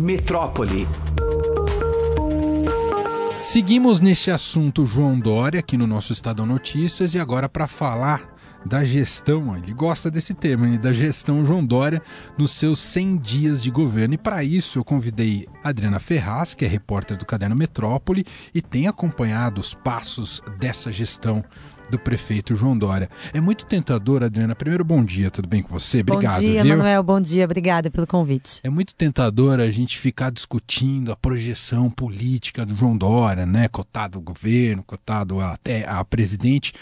Metrópole. 0.00 0.86
Seguimos 3.42 4.00
neste 4.00 4.30
assunto 4.30 4.84
João 4.84 5.18
Dória 5.18 5.60
aqui 5.60 5.74
no 5.74 5.86
nosso 5.86 6.12
Estadão 6.12 6.44
Notícias 6.44 7.14
e 7.14 7.18
agora 7.18 7.48
para 7.48 7.66
falar 7.66 8.36
da 8.66 8.84
gestão, 8.84 9.56
ele 9.56 9.72
gosta 9.72 10.10
desse 10.10 10.34
tema, 10.34 10.68
hein, 10.68 10.78
da 10.78 10.92
gestão 10.92 11.44
João 11.46 11.64
Dória 11.64 12.02
nos 12.36 12.50
seus 12.50 12.78
100 12.78 13.16
dias 13.16 13.62
de 13.62 13.70
governo. 13.70 14.14
E 14.14 14.18
para 14.18 14.44
isso 14.44 14.78
eu 14.78 14.84
convidei 14.84 15.48
Adriana 15.64 15.98
Ferraz, 15.98 16.52
que 16.52 16.66
é 16.66 16.68
repórter 16.68 17.16
do 17.16 17.24
Caderno 17.24 17.56
Metrópole 17.56 18.26
e 18.54 18.60
tem 18.60 18.86
acompanhado 18.86 19.58
os 19.58 19.72
passos 19.72 20.42
dessa 20.58 20.92
gestão 20.92 21.42
do 21.90 21.98
prefeito 21.98 22.54
João 22.54 22.78
Dória. 22.78 23.10
É 23.32 23.40
muito 23.40 23.66
tentador, 23.66 24.22
Adriana. 24.22 24.54
Primeiro, 24.54 24.84
bom 24.84 25.04
dia, 25.04 25.30
tudo 25.30 25.48
bem 25.48 25.62
com 25.62 25.78
você? 25.78 26.00
Obrigado. 26.00 26.34
Bom 26.34 26.40
dia, 26.40 26.62
viu? 26.62 26.76
Manuel, 26.76 27.02
bom 27.02 27.20
dia, 27.20 27.44
obrigada 27.44 27.90
pelo 27.90 28.06
convite. 28.06 28.60
É 28.62 28.70
muito 28.70 28.94
tentador 28.94 29.60
a 29.60 29.70
gente 29.70 29.98
ficar 29.98 30.30
discutindo 30.30 31.12
a 31.12 31.16
projeção 31.16 31.90
política 31.90 32.64
do 32.64 32.74
João 32.74 32.96
Dória, 32.96 33.44
né? 33.44 33.68
Cotado 33.68 34.18
ao 34.18 34.22
governo, 34.22 34.82
cotado 34.82 35.40
até 35.40 35.86
a 35.88 36.04
presidente. 36.04 36.72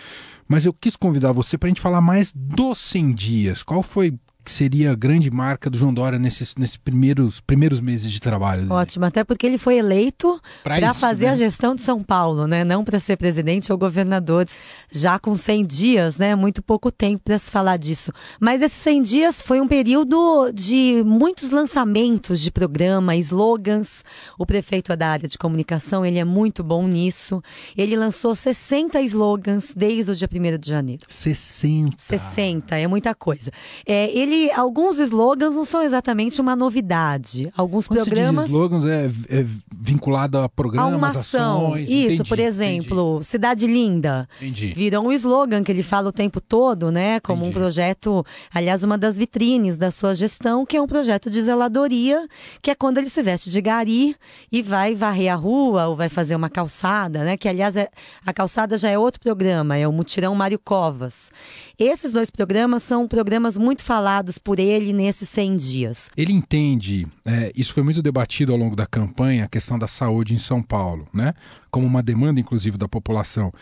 Mas 0.46 0.64
eu 0.64 0.72
quis 0.72 0.96
convidar 0.96 1.32
você 1.32 1.58
para 1.58 1.66
a 1.66 1.70
gente 1.70 1.80
falar 1.80 2.00
mais 2.00 2.32
dos 2.34 2.78
100 2.78 3.14
dias. 3.14 3.62
Qual 3.62 3.82
foi 3.82 4.14
que 4.48 4.52
seria 4.54 4.92
a 4.92 4.94
grande 4.94 5.30
marca 5.30 5.68
do 5.68 5.76
João 5.76 5.92
Dória 5.92 6.18
nesses, 6.18 6.54
nesses 6.56 6.78
primeiros, 6.78 7.38
primeiros 7.38 7.82
meses 7.82 8.10
de 8.10 8.18
trabalho? 8.18 8.62
Dele? 8.62 8.72
Ótimo, 8.72 9.04
até 9.04 9.22
porque 9.22 9.46
ele 9.46 9.58
foi 9.58 9.76
eleito 9.76 10.40
para 10.64 10.94
fazer 10.94 11.26
né? 11.26 11.32
a 11.32 11.34
gestão 11.34 11.74
de 11.74 11.82
São 11.82 12.02
Paulo, 12.02 12.46
né? 12.46 12.64
Não 12.64 12.82
para 12.82 12.98
ser 12.98 13.18
presidente 13.18 13.70
ou 13.70 13.76
governador, 13.76 14.48
já 14.90 15.18
com 15.18 15.36
100 15.36 15.66
dias, 15.66 16.16
né? 16.16 16.34
Muito 16.34 16.62
pouco 16.62 16.90
tempo 16.90 17.24
para 17.24 17.38
se 17.38 17.50
falar 17.50 17.76
disso. 17.76 18.10
Mas 18.40 18.62
esses 18.62 18.78
100 18.78 19.02
dias 19.02 19.42
foi 19.42 19.60
um 19.60 19.68
período 19.68 20.50
de 20.54 21.02
muitos 21.04 21.50
lançamentos 21.50 22.40
de 22.40 22.50
programa, 22.50 23.14
slogans. 23.16 24.02
O 24.38 24.46
prefeito 24.46 24.90
é 24.92 24.96
da 24.96 25.08
área 25.08 25.28
de 25.28 25.36
comunicação, 25.36 26.06
ele 26.06 26.18
é 26.18 26.24
muito 26.24 26.64
bom 26.64 26.88
nisso. 26.88 27.42
Ele 27.76 27.94
lançou 27.94 28.34
60 28.34 28.98
slogans 29.02 29.74
desde 29.76 30.10
o 30.10 30.14
dia 30.14 30.28
1 30.32 30.58
de 30.58 30.70
janeiro. 30.70 31.02
60? 31.06 31.96
60, 31.98 32.78
é 32.78 32.86
muita 32.86 33.14
coisa. 33.14 33.50
É, 33.84 34.10
ele 34.16 34.37
alguns 34.54 34.98
slogans 34.98 35.54
não 35.54 35.64
são 35.64 35.82
exatamente 35.82 36.40
uma 36.40 36.54
novidade. 36.54 37.50
Alguns 37.56 37.86
Quando 37.86 38.04
programas. 38.04 38.34
Você 38.34 38.40
diz 38.40 38.50
slogans 38.50 38.84
é, 38.84 39.10
é 39.28 39.46
vinculado 39.72 40.38
a 40.38 40.48
programas, 40.48 40.92
a 40.92 40.96
uma 40.96 41.08
ação. 41.08 41.66
ações. 41.66 41.90
Isso, 41.90 42.14
entendi, 42.14 42.28
por 42.28 42.38
exemplo, 42.38 43.10
entendi. 43.14 43.26
Cidade 43.26 43.66
Linda. 43.66 44.28
Entendi. 44.40 44.68
Virou 44.68 45.06
um 45.06 45.12
slogan 45.12 45.62
que 45.62 45.72
ele 45.72 45.82
fala 45.82 46.08
o 46.08 46.12
tempo 46.12 46.40
todo, 46.40 46.90
né? 46.90 47.20
Como 47.20 47.42
Entendi. 47.42 47.56
um 47.56 47.60
projeto, 47.60 48.26
aliás, 48.52 48.82
uma 48.82 48.98
das 48.98 49.16
vitrines 49.16 49.76
da 49.76 49.90
sua 49.90 50.14
gestão, 50.14 50.66
que 50.66 50.76
é 50.76 50.82
um 50.82 50.86
projeto 50.86 51.30
de 51.30 51.40
zeladoria, 51.40 52.26
que 52.60 52.70
é 52.70 52.74
quando 52.74 52.98
ele 52.98 53.08
se 53.08 53.22
veste 53.22 53.50
de 53.50 53.60
gari 53.60 54.16
e 54.50 54.62
vai 54.62 54.94
varrer 54.94 55.32
a 55.32 55.36
rua 55.36 55.88
ou 55.88 55.96
vai 55.96 56.08
fazer 56.08 56.34
uma 56.34 56.50
calçada, 56.50 57.24
né? 57.24 57.36
Que, 57.36 57.48
aliás, 57.48 57.76
é, 57.76 57.88
a 58.24 58.32
calçada 58.32 58.76
já 58.76 58.90
é 58.90 58.98
outro 58.98 59.20
programa, 59.20 59.76
é 59.76 59.86
o 59.86 59.92
Mutirão 59.92 60.34
Mário 60.34 60.58
Covas. 60.58 61.30
Esses 61.78 62.10
dois 62.10 62.28
programas 62.28 62.82
são 62.82 63.06
programas 63.06 63.56
muito 63.56 63.84
falados 63.84 64.36
por 64.36 64.58
ele 64.58 64.92
nesses 64.92 65.28
100 65.28 65.56
dias. 65.56 66.10
Ele 66.16 66.32
entende, 66.32 67.06
é, 67.24 67.52
isso 67.54 67.72
foi 67.72 67.84
muito 67.84 68.02
debatido 68.02 68.50
ao 68.50 68.58
longo 68.58 68.74
da 68.74 68.84
campanha, 68.84 69.44
a 69.44 69.48
questão 69.48 69.78
da 69.78 69.86
saúde 69.86 70.34
em 70.34 70.38
São 70.38 70.60
Paulo, 70.60 71.06
né? 71.14 71.34
Como 71.70 71.86
uma 71.86 72.02
demanda, 72.02 72.40
inclusive, 72.40 72.76
da 72.76 72.88
população. 72.88 73.52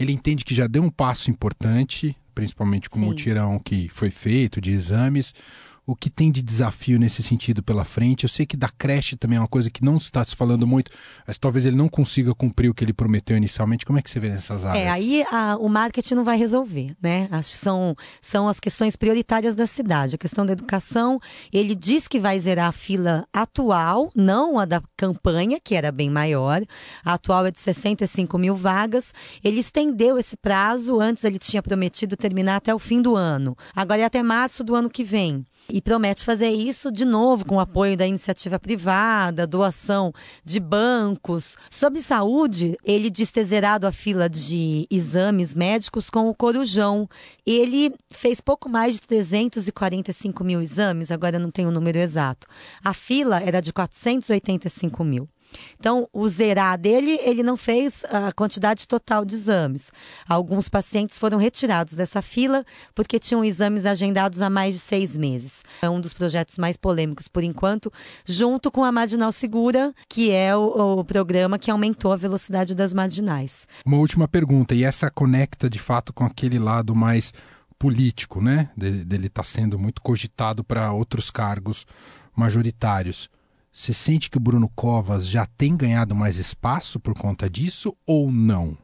Ele 0.00 0.10
entende 0.10 0.42
que 0.42 0.54
já 0.54 0.66
deu 0.66 0.82
um 0.82 0.88
passo 0.88 1.30
importante, 1.30 2.16
principalmente 2.34 2.88
com 2.88 2.98
o 2.98 3.02
Sim. 3.02 3.08
mutirão 3.08 3.58
que 3.58 3.90
foi 3.90 4.10
feito 4.10 4.58
de 4.58 4.72
exames. 4.72 5.34
O 5.88 5.94
que 5.94 6.10
tem 6.10 6.32
de 6.32 6.42
desafio 6.42 6.98
nesse 6.98 7.22
sentido 7.22 7.62
pela 7.62 7.84
frente? 7.84 8.24
Eu 8.24 8.28
sei 8.28 8.44
que 8.44 8.56
da 8.56 8.68
creche 8.68 9.14
também 9.16 9.36
é 9.36 9.40
uma 9.40 9.46
coisa 9.46 9.70
que 9.70 9.84
não 9.84 9.98
está 9.98 10.24
se 10.24 10.34
falando 10.34 10.66
muito, 10.66 10.90
mas 11.24 11.38
talvez 11.38 11.64
ele 11.64 11.76
não 11.76 11.88
consiga 11.88 12.34
cumprir 12.34 12.68
o 12.68 12.74
que 12.74 12.82
ele 12.84 12.92
prometeu 12.92 13.36
inicialmente. 13.36 13.86
Como 13.86 13.96
é 13.96 14.02
que 14.02 14.10
você 14.10 14.18
vê 14.18 14.28
nessas 14.28 14.66
áreas? 14.66 14.84
É, 14.84 14.90
aí 14.90 15.24
a- 15.30 15.56
o 15.60 15.68
marketing 15.68 16.14
não 16.14 16.24
vai 16.24 16.36
resolver, 16.36 16.96
né? 17.00 17.28
Acho 17.30 17.52
que 17.52 17.58
são, 17.58 17.94
são 18.20 18.48
as 18.48 18.58
questões 18.58 18.96
prioritárias 18.96 19.54
da 19.54 19.64
cidade. 19.64 20.16
A 20.16 20.18
questão 20.18 20.44
da 20.44 20.54
educação, 20.54 21.20
ele 21.52 21.72
diz 21.72 22.08
que 22.08 22.18
vai 22.18 22.36
zerar 22.40 22.68
a 22.68 22.72
fila 22.72 23.24
atual, 23.32 24.10
não 24.12 24.58
a 24.58 24.64
da 24.64 24.82
campanha, 24.96 25.60
que 25.62 25.76
era 25.76 25.92
bem 25.92 26.10
maior. 26.10 26.62
A 27.04 27.12
atual 27.14 27.46
é 27.46 27.52
de 27.52 27.60
65 27.60 28.36
mil 28.38 28.56
vagas. 28.56 29.14
Ele 29.44 29.60
estendeu 29.60 30.18
esse 30.18 30.36
prazo, 30.36 31.00
antes 31.00 31.22
ele 31.22 31.38
tinha 31.38 31.62
prometido 31.62 32.16
terminar 32.16 32.56
até 32.56 32.74
o 32.74 32.78
fim 32.80 33.00
do 33.00 33.14
ano. 33.14 33.56
Agora 33.72 34.00
é 34.02 34.04
até 34.04 34.20
março 34.20 34.64
do 34.64 34.74
ano 34.74 34.90
que 34.90 35.04
vem. 35.04 35.46
E 35.68 35.80
promete 35.80 36.24
fazer 36.24 36.48
isso 36.48 36.92
de 36.92 37.04
novo 37.04 37.44
com 37.44 37.56
o 37.56 37.60
apoio 37.60 37.96
da 37.96 38.06
iniciativa 38.06 38.58
privada, 38.58 39.46
doação 39.46 40.12
de 40.44 40.60
bancos. 40.60 41.56
Sobre 41.70 42.00
saúde, 42.00 42.76
ele 42.84 43.10
diz 43.10 43.30
ter 43.30 43.44
zerado 43.44 43.86
a 43.86 43.92
fila 43.92 44.28
de 44.28 44.86
exames 44.90 45.54
médicos 45.54 46.08
com 46.08 46.28
o 46.28 46.34
Corujão. 46.34 47.08
Ele 47.44 47.92
fez 48.10 48.40
pouco 48.40 48.68
mais 48.68 48.94
de 48.94 49.02
345 49.02 50.44
mil 50.44 50.60
exames, 50.60 51.10
agora 51.10 51.38
não 51.38 51.50
tenho 51.50 51.68
o 51.68 51.72
número 51.72 51.98
exato. 51.98 52.46
A 52.84 52.94
fila 52.94 53.40
era 53.40 53.60
de 53.60 53.72
485 53.72 55.04
mil. 55.04 55.28
Então, 55.78 56.08
o 56.12 56.28
zerar 56.28 56.78
dele, 56.78 57.18
ele 57.22 57.42
não 57.42 57.56
fez 57.56 58.04
a 58.04 58.32
quantidade 58.32 58.86
total 58.86 59.24
de 59.24 59.34
exames. 59.34 59.90
Alguns 60.28 60.68
pacientes 60.68 61.18
foram 61.18 61.38
retirados 61.38 61.94
dessa 61.94 62.22
fila 62.22 62.64
porque 62.94 63.18
tinham 63.18 63.44
exames 63.44 63.86
agendados 63.86 64.40
há 64.40 64.50
mais 64.50 64.74
de 64.74 64.80
seis 64.80 65.16
meses. 65.16 65.62
É 65.82 65.88
um 65.88 66.00
dos 66.00 66.12
projetos 66.12 66.58
mais 66.58 66.76
polêmicos 66.76 67.28
por 67.28 67.42
enquanto, 67.42 67.92
junto 68.24 68.70
com 68.70 68.84
a 68.84 68.92
Marginal 68.92 69.32
Segura, 69.32 69.92
que 70.08 70.30
é 70.30 70.56
o, 70.56 70.98
o 70.98 71.04
programa 71.04 71.58
que 71.58 71.70
aumentou 71.70 72.12
a 72.12 72.16
velocidade 72.16 72.74
das 72.74 72.92
marginais. 72.92 73.66
Uma 73.84 73.98
última 73.98 74.26
pergunta, 74.26 74.74
e 74.74 74.84
essa 74.84 75.10
conecta 75.10 75.68
de 75.68 75.78
fato 75.78 76.12
com 76.12 76.24
aquele 76.24 76.58
lado 76.58 76.94
mais 76.94 77.32
político, 77.78 78.40
né? 78.40 78.70
Dele, 78.76 79.04
dele 79.04 79.28
tá 79.28 79.44
sendo 79.44 79.78
muito 79.78 80.00
cogitado 80.00 80.64
para 80.64 80.92
outros 80.92 81.30
cargos 81.30 81.86
majoritários. 82.34 83.30
Você 83.78 83.92
sente 83.92 84.30
que 84.30 84.38
o 84.38 84.40
Bruno 84.40 84.70
Covas 84.74 85.28
já 85.28 85.44
tem 85.44 85.76
ganhado 85.76 86.16
mais 86.16 86.38
espaço 86.38 86.98
por 86.98 87.12
conta 87.12 87.48
disso 87.48 87.94
ou 88.06 88.32
não? 88.32 88.74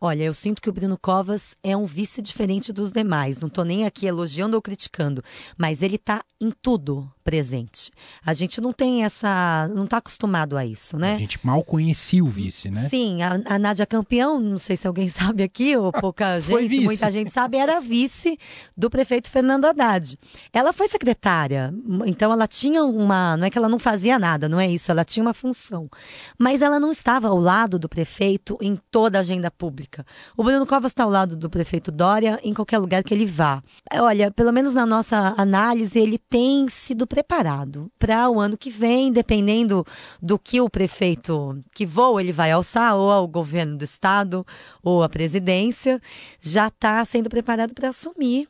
Olha, 0.00 0.22
eu 0.22 0.32
sinto 0.32 0.62
que 0.62 0.68
o 0.68 0.72
Bruno 0.72 0.96
Covas 0.96 1.54
é 1.62 1.76
um 1.76 1.84
vice 1.84 2.22
diferente 2.22 2.72
dos 2.72 2.92
demais. 2.92 3.40
Não 3.40 3.48
estou 3.48 3.64
nem 3.64 3.84
aqui 3.84 4.06
elogiando 4.06 4.56
ou 4.56 4.62
criticando, 4.62 5.22
mas 5.56 5.82
ele 5.82 5.96
está 5.96 6.22
em 6.40 6.50
tudo 6.50 7.10
presente. 7.24 7.90
A 8.24 8.32
gente 8.32 8.60
não 8.60 8.72
tem 8.72 9.04
essa. 9.04 9.68
não 9.74 9.84
está 9.84 9.98
acostumado 9.98 10.56
a 10.56 10.64
isso, 10.64 10.96
né? 10.96 11.14
A 11.14 11.18
gente 11.18 11.38
mal 11.44 11.62
conhecia 11.64 12.24
o 12.24 12.28
vice, 12.28 12.70
né? 12.70 12.88
Sim, 12.88 13.22
a, 13.22 13.38
a 13.44 13.58
Nádia 13.58 13.84
Campeão, 13.84 14.40
não 14.40 14.56
sei 14.56 14.76
se 14.76 14.86
alguém 14.86 15.08
sabe 15.10 15.42
aqui, 15.42 15.76
ou 15.76 15.90
pouca 15.92 16.40
Foi 16.40 16.62
gente, 16.62 16.70
vice. 16.70 16.84
muita 16.84 17.10
gente 17.10 17.32
sabe, 17.32 17.56
era 17.56 17.80
vice 17.80 18.38
do 18.76 18.88
prefeito 18.88 19.30
Fernando 19.30 19.64
Haddad. 19.64 20.16
Ela 20.52 20.72
foi 20.72 20.88
secretária, 20.88 21.74
então 22.06 22.32
ela 22.32 22.46
tinha 22.46 22.84
uma. 22.84 23.36
Não 23.36 23.46
é 23.46 23.50
que 23.50 23.58
ela 23.58 23.68
não 23.68 23.78
fazia 23.78 24.18
nada, 24.18 24.48
não 24.48 24.60
é 24.60 24.68
isso, 24.68 24.90
ela 24.90 25.04
tinha 25.04 25.22
uma 25.22 25.34
função. 25.34 25.90
Mas 26.38 26.62
ela 26.62 26.78
não 26.78 26.92
estava 26.92 27.28
ao 27.28 27.38
lado 27.38 27.78
do 27.78 27.88
prefeito 27.88 28.56
em 28.60 28.76
toda 28.90 29.18
a 29.18 29.20
agenda 29.20 29.50
pública. 29.50 29.87
O 30.36 30.44
Bruno 30.44 30.66
Covas 30.66 30.92
está 30.92 31.04
ao 31.04 31.10
lado 31.10 31.36
do 31.36 31.50
prefeito 31.50 31.90
Dória 31.90 32.38
em 32.42 32.54
qualquer 32.54 32.78
lugar 32.78 33.02
que 33.02 33.12
ele 33.12 33.26
vá. 33.26 33.62
Olha, 33.92 34.30
pelo 34.30 34.52
menos 34.52 34.74
na 34.74 34.84
nossa 34.84 35.34
análise, 35.36 35.98
ele 35.98 36.18
tem 36.18 36.68
sido 36.68 37.06
preparado 37.06 37.90
para 37.98 38.28
o 38.30 38.40
ano 38.40 38.56
que 38.56 38.70
vem, 38.70 39.12
dependendo 39.12 39.84
do 40.20 40.38
que 40.38 40.60
o 40.60 40.68
prefeito, 40.68 41.62
que 41.74 41.86
voo 41.86 42.20
ele 42.20 42.32
vai 42.32 42.50
alçar, 42.50 42.96
ou 42.96 43.10
ao 43.10 43.26
governo 43.26 43.76
do 43.76 43.84
estado, 43.84 44.46
ou 44.82 45.02
à 45.02 45.08
presidência, 45.08 46.00
já 46.40 46.68
está 46.68 47.04
sendo 47.04 47.28
preparado 47.28 47.74
para 47.74 47.88
assumir. 47.88 48.48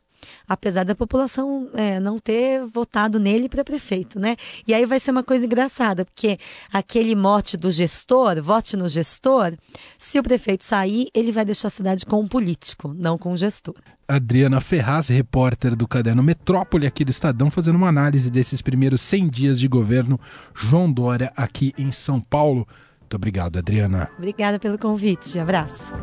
Apesar 0.48 0.84
da 0.84 0.94
população 0.94 1.68
é, 1.74 2.00
não 2.00 2.18
ter 2.18 2.64
votado 2.66 3.18
nele 3.18 3.48
para 3.48 3.64
prefeito, 3.64 4.18
né? 4.18 4.36
E 4.66 4.74
aí 4.74 4.86
vai 4.86 4.98
ser 4.98 5.10
uma 5.10 5.22
coisa 5.22 5.44
engraçada, 5.46 6.04
porque 6.04 6.38
aquele 6.72 7.14
mote 7.14 7.56
do 7.56 7.70
gestor, 7.70 8.42
vote 8.42 8.76
no 8.76 8.88
gestor, 8.88 9.54
se 9.98 10.18
o 10.18 10.22
prefeito 10.22 10.64
sair, 10.64 11.08
ele 11.14 11.32
vai 11.32 11.44
deixar 11.44 11.68
a 11.68 11.70
cidade 11.70 12.06
com 12.06 12.20
um 12.20 12.28
político, 12.28 12.94
não 12.96 13.18
com 13.18 13.32
um 13.32 13.36
gestor. 13.36 13.74
Adriana 14.10 14.58
Ferraz, 14.58 15.08
repórter 15.08 15.76
do 15.76 15.86
Caderno 15.86 16.22
Metrópole 16.22 16.86
aqui 16.86 17.04
do 17.04 17.10
Estadão, 17.10 17.50
fazendo 17.50 17.76
uma 17.76 17.88
análise 17.88 18.30
desses 18.30 18.62
primeiros 18.62 19.02
100 19.02 19.28
dias 19.28 19.60
de 19.60 19.68
governo 19.68 20.18
João 20.54 20.90
Dória 20.90 21.30
aqui 21.36 21.74
em 21.76 21.92
São 21.92 22.18
Paulo. 22.18 22.66
Muito 23.08 23.16
obrigado, 23.16 23.58
Adriana. 23.58 24.10
Obrigada 24.18 24.58
pelo 24.58 24.76
convite. 24.76 25.38
Abraço. 25.38 25.94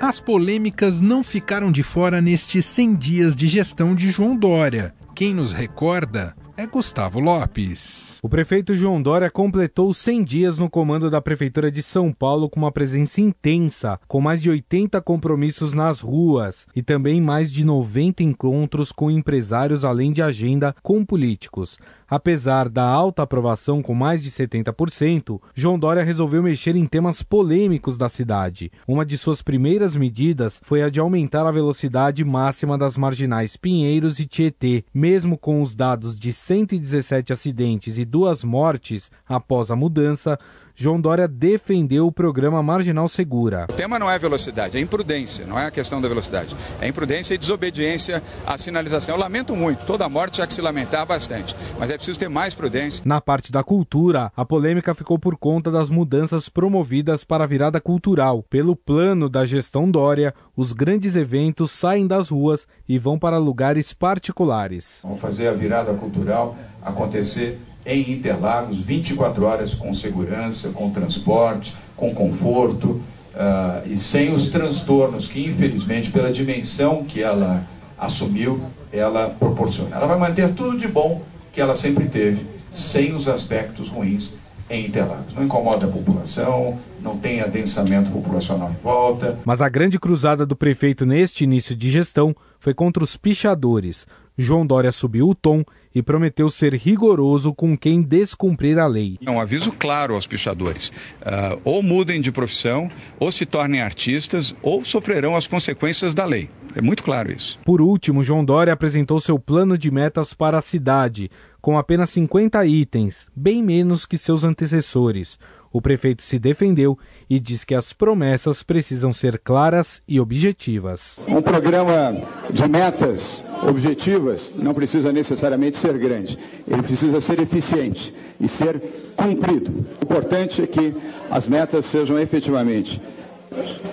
As 0.00 0.20
polêmicas 0.20 1.00
não 1.00 1.24
ficaram 1.24 1.72
de 1.72 1.82
fora 1.82 2.22
nestes 2.22 2.64
100 2.66 2.94
dias 2.94 3.34
de 3.34 3.48
gestão 3.48 3.96
de 3.96 4.12
João 4.12 4.36
Dória. 4.36 4.94
Quem 5.12 5.34
nos 5.34 5.52
recorda 5.52 6.36
é 6.56 6.66
Gustavo 6.66 7.18
Lopes. 7.18 8.18
O 8.22 8.28
prefeito 8.28 8.74
João 8.74 9.02
Dória 9.02 9.30
completou 9.30 9.92
100 9.92 10.22
dias 10.22 10.58
no 10.58 10.68
comando 10.70 11.10
da 11.10 11.20
Prefeitura 11.20 11.72
de 11.72 11.82
São 11.82 12.12
Paulo 12.12 12.50
com 12.50 12.60
uma 12.60 12.70
presença 12.70 13.20
intensa, 13.20 13.98
com 14.06 14.20
mais 14.20 14.42
de 14.42 14.50
80 14.50 15.00
compromissos 15.00 15.72
nas 15.72 16.00
ruas 16.00 16.66
e 16.76 16.82
também 16.82 17.20
mais 17.20 17.50
de 17.50 17.64
90 17.64 18.22
encontros 18.22 18.92
com 18.92 19.10
empresários, 19.10 19.84
além 19.84 20.12
de 20.12 20.22
agenda 20.22 20.74
com 20.82 21.04
políticos. 21.04 21.78
Apesar 22.10 22.68
da 22.68 22.82
alta 22.82 23.22
aprovação 23.22 23.80
com 23.80 23.94
mais 23.94 24.20
de 24.20 24.32
70%, 24.32 25.40
João 25.54 25.78
Dória 25.78 26.02
resolveu 26.02 26.42
mexer 26.42 26.74
em 26.74 26.84
temas 26.84 27.22
polêmicos 27.22 27.96
da 27.96 28.08
cidade. 28.08 28.72
Uma 28.88 29.06
de 29.06 29.16
suas 29.16 29.42
primeiras 29.42 29.94
medidas 29.94 30.60
foi 30.64 30.82
a 30.82 30.90
de 30.90 30.98
aumentar 30.98 31.46
a 31.46 31.52
velocidade 31.52 32.24
máxima 32.24 32.76
das 32.76 32.96
marginais 32.96 33.56
Pinheiros 33.56 34.18
e 34.18 34.26
Tietê, 34.26 34.84
mesmo 34.92 35.38
com 35.38 35.62
os 35.62 35.76
dados 35.76 36.18
de 36.18 36.32
117 36.32 37.32
acidentes 37.32 37.96
e 37.96 38.04
duas 38.04 38.42
mortes 38.42 39.08
após 39.28 39.70
a 39.70 39.76
mudança. 39.76 40.36
João 40.82 40.98
Dória 40.98 41.28
defendeu 41.28 42.06
o 42.06 42.10
programa 42.10 42.62
Marginal 42.62 43.06
Segura. 43.06 43.66
O 43.68 43.74
tema 43.74 43.98
não 43.98 44.10
é 44.10 44.18
velocidade, 44.18 44.78
é 44.78 44.80
imprudência, 44.80 45.46
não 45.46 45.58
é 45.58 45.66
a 45.66 45.70
questão 45.70 46.00
da 46.00 46.08
velocidade. 46.08 46.56
É 46.80 46.88
imprudência 46.88 47.34
e 47.34 47.38
desobediência 47.38 48.22
à 48.46 48.56
sinalização. 48.56 49.14
Eu 49.14 49.20
lamento 49.20 49.54
muito, 49.54 49.84
toda 49.84 50.08
morte 50.08 50.40
há 50.40 50.46
que 50.46 50.54
se 50.54 50.62
lamentar 50.62 51.04
bastante, 51.04 51.54
mas 51.78 51.90
é 51.90 51.96
preciso 51.96 52.18
ter 52.18 52.30
mais 52.30 52.54
prudência. 52.54 53.02
Na 53.04 53.20
parte 53.20 53.52
da 53.52 53.62
cultura, 53.62 54.32
a 54.34 54.42
polêmica 54.42 54.94
ficou 54.94 55.18
por 55.18 55.36
conta 55.36 55.70
das 55.70 55.90
mudanças 55.90 56.48
promovidas 56.48 57.24
para 57.24 57.44
a 57.44 57.46
virada 57.46 57.78
cultural. 57.78 58.42
Pelo 58.48 58.74
plano 58.74 59.28
da 59.28 59.44
gestão 59.44 59.90
Dória, 59.90 60.34
os 60.56 60.72
grandes 60.72 61.14
eventos 61.14 61.72
saem 61.72 62.06
das 62.06 62.30
ruas 62.30 62.66
e 62.88 62.98
vão 62.98 63.18
para 63.18 63.36
lugares 63.36 63.92
particulares. 63.92 65.00
Vamos 65.02 65.20
fazer 65.20 65.48
a 65.48 65.52
virada 65.52 65.92
cultural 65.92 66.56
acontecer 66.80 67.60
em 67.90 68.12
Interlagos, 68.12 68.78
24 68.78 69.44
horas 69.44 69.74
com 69.74 69.92
segurança, 69.94 70.70
com 70.70 70.90
transporte, 70.90 71.74
com 71.96 72.14
conforto 72.14 73.02
uh, 73.34 73.82
e 73.84 73.98
sem 73.98 74.32
os 74.32 74.48
transtornos 74.48 75.26
que, 75.26 75.44
infelizmente, 75.44 76.10
pela 76.10 76.32
dimensão 76.32 77.04
que 77.04 77.20
ela 77.20 77.66
assumiu, 77.98 78.60
ela 78.92 79.28
proporciona. 79.28 79.96
Ela 79.96 80.06
vai 80.06 80.18
manter 80.18 80.54
tudo 80.54 80.78
de 80.78 80.86
bom 80.86 81.22
que 81.52 81.60
ela 81.60 81.76
sempre 81.76 82.06
teve, 82.06 82.46
sem 82.72 83.12
os 83.12 83.28
aspectos 83.28 83.88
ruins 83.88 84.32
em 84.70 84.86
Interlagos. 84.86 85.34
Não 85.34 85.42
incomoda 85.42 85.86
a 85.86 85.90
população, 85.90 86.78
não 87.02 87.18
tem 87.18 87.40
adensamento 87.40 88.10
populacional 88.12 88.70
em 88.70 88.82
volta. 88.82 89.38
Mas 89.44 89.60
a 89.60 89.68
grande 89.68 89.98
cruzada 89.98 90.46
do 90.46 90.54
prefeito 90.54 91.04
neste 91.04 91.42
início 91.42 91.74
de 91.74 91.90
gestão 91.90 92.34
foi 92.60 92.72
contra 92.72 93.02
os 93.02 93.16
pichadores. 93.16 94.06
João 94.36 94.66
Dória 94.66 94.92
subiu 94.92 95.28
o 95.28 95.34
tom 95.34 95.64
e 95.94 96.02
prometeu 96.02 96.48
ser 96.48 96.74
rigoroso 96.74 97.52
com 97.52 97.76
quem 97.76 98.00
descumprir 98.00 98.78
a 98.78 98.86
lei. 98.86 99.18
É 99.24 99.30
um 99.30 99.40
aviso 99.40 99.72
claro 99.72 100.14
aos 100.14 100.26
pichadores: 100.26 100.88
uh, 101.20 101.60
ou 101.64 101.82
mudem 101.82 102.20
de 102.20 102.32
profissão, 102.32 102.88
ou 103.18 103.30
se 103.30 103.44
tornem 103.44 103.80
artistas, 103.80 104.54
ou 104.62 104.84
sofrerão 104.84 105.36
as 105.36 105.46
consequências 105.46 106.14
da 106.14 106.24
lei. 106.24 106.48
É 106.74 106.80
muito 106.80 107.02
claro 107.02 107.32
isso. 107.32 107.58
Por 107.64 107.80
último, 107.80 108.22
João 108.22 108.44
Dória 108.44 108.72
apresentou 108.72 109.18
seu 109.18 109.38
plano 109.38 109.76
de 109.76 109.90
metas 109.90 110.32
para 110.32 110.58
a 110.58 110.62
cidade, 110.62 111.28
com 111.60 111.76
apenas 111.76 112.10
50 112.10 112.64
itens, 112.64 113.26
bem 113.34 113.62
menos 113.62 114.06
que 114.06 114.16
seus 114.16 114.44
antecessores. 114.44 115.38
O 115.72 115.80
prefeito 115.80 116.22
se 116.22 116.38
defendeu 116.38 116.98
e 117.28 117.38
diz 117.38 117.64
que 117.64 117.74
as 117.74 117.92
promessas 117.92 118.62
precisam 118.62 119.12
ser 119.12 119.38
claras 119.38 120.02
e 120.06 120.18
objetivas. 120.18 121.20
Um 121.28 121.40
programa 121.40 122.20
de 122.50 122.68
metas 122.68 123.44
objetivas 123.62 124.54
não 124.56 124.74
precisa 124.74 125.12
necessariamente 125.12 125.76
ser 125.76 125.96
grande, 125.96 126.38
ele 126.66 126.82
precisa 126.82 127.20
ser 127.20 127.40
eficiente 127.40 128.12
e 128.40 128.48
ser 128.48 128.80
cumprido. 129.14 129.86
O 130.00 130.04
importante 130.04 130.62
é 130.62 130.66
que 130.66 130.94
as 131.30 131.46
metas 131.46 131.86
sejam 131.86 132.18
efetivamente 132.18 133.00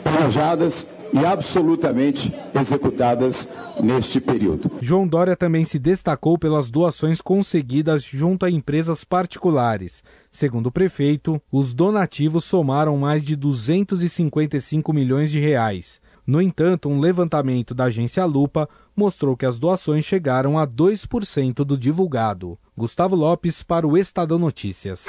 planejadas 0.03 0.87
e 1.13 1.25
absolutamente 1.25 2.33
executadas 2.53 3.47
neste 3.81 4.19
período. 4.19 4.71
João 4.81 5.07
Dória 5.07 5.35
também 5.35 5.63
se 5.65 5.79
destacou 5.79 6.37
pelas 6.37 6.69
doações 6.69 7.21
conseguidas 7.21 8.03
junto 8.03 8.45
a 8.45 8.51
empresas 8.51 9.03
particulares. 9.03 10.03
Segundo 10.31 10.67
o 10.67 10.71
prefeito, 10.71 11.41
os 11.51 11.73
donativos 11.73 12.45
somaram 12.45 12.97
mais 12.97 13.23
de 13.23 13.35
255 13.35 14.93
milhões 14.93 15.31
de 15.31 15.39
reais. 15.39 15.99
No 16.25 16.41
entanto, 16.41 16.89
um 16.89 16.99
levantamento 16.99 17.73
da 17.73 17.85
agência 17.85 18.25
Lupa 18.25 18.67
mostrou 18.95 19.37
que 19.37 19.45
as 19.45 19.57
doações 19.57 20.03
chegaram 20.03 20.59
a 20.59 20.67
2% 20.67 21.63
do 21.63 21.77
divulgado. 21.77 22.57
Gustavo 22.75 23.15
Lopes 23.15 23.63
para 23.63 23.87
o 23.87 23.97
Estadão 23.97 24.37
Notícias. 24.37 25.05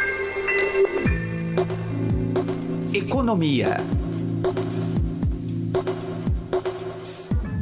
Economia. 2.94 3.78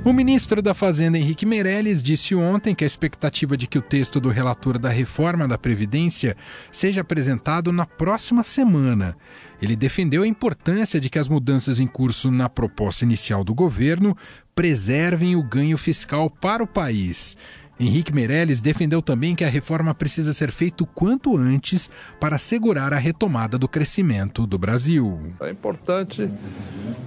O 0.06 0.12
ministro 0.12 0.62
da 0.62 0.72
Fazenda, 0.72 1.18
Henrique 1.18 1.44
Meirelles, 1.44 2.00
disse 2.00 2.32
ontem 2.32 2.76
que 2.76 2.84
a 2.84 2.86
expectativa 2.86 3.56
de 3.56 3.66
que 3.66 3.76
o 3.76 3.82
texto 3.82 4.20
do 4.20 4.28
relator 4.28 4.78
da 4.78 4.88
reforma 4.88 5.48
da 5.48 5.58
Previdência 5.58 6.36
seja 6.70 7.00
apresentado 7.00 7.72
na 7.72 7.84
próxima 7.84 8.44
semana. 8.44 9.16
Ele 9.60 9.74
defendeu 9.74 10.22
a 10.22 10.28
importância 10.28 11.00
de 11.00 11.10
que 11.10 11.18
as 11.18 11.28
mudanças 11.28 11.80
em 11.80 11.88
curso 11.88 12.30
na 12.30 12.48
proposta 12.48 13.04
inicial 13.04 13.42
do 13.42 13.52
governo 13.52 14.16
preservem 14.54 15.34
o 15.34 15.42
ganho 15.42 15.76
fiscal 15.76 16.30
para 16.30 16.62
o 16.62 16.68
país. 16.68 17.36
Henrique 17.78 18.14
Meirelles 18.14 18.60
defendeu 18.60 19.02
também 19.02 19.34
que 19.34 19.44
a 19.44 19.50
reforma 19.50 19.92
precisa 19.92 20.32
ser 20.32 20.52
feita 20.52 20.84
o 20.84 20.86
quanto 20.86 21.36
antes 21.36 21.90
para 22.20 22.36
assegurar 22.36 22.92
a 22.92 22.98
retomada 22.98 23.58
do 23.58 23.66
crescimento 23.66 24.46
do 24.46 24.56
Brasil. 24.56 25.34
É 25.40 25.50
importante 25.50 26.30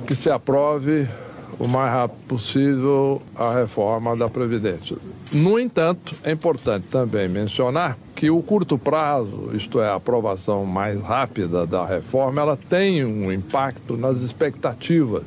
que 0.05 0.17
se 0.17 0.29
aprove 0.29 1.07
o 1.57 1.67
mais 1.67 1.91
rápido 1.91 2.19
possível 2.27 3.21
a 3.35 3.53
reforma 3.53 4.15
da 4.15 4.29
Previdência. 4.29 4.97
No 5.31 5.59
entanto, 5.59 6.15
é 6.23 6.31
importante 6.31 6.87
também 6.89 7.27
mencionar 7.27 7.97
que 8.15 8.29
o 8.29 8.41
curto 8.41 8.77
prazo, 8.77 9.51
isto 9.53 9.79
é, 9.79 9.87
a 9.87 9.95
aprovação 9.95 10.65
mais 10.65 10.99
rápida 11.01 11.65
da 11.65 11.85
reforma, 11.85 12.41
ela 12.41 12.57
tem 12.57 13.05
um 13.05 13.31
impacto 13.31 13.95
nas 13.95 14.17
expectativas 14.17 15.23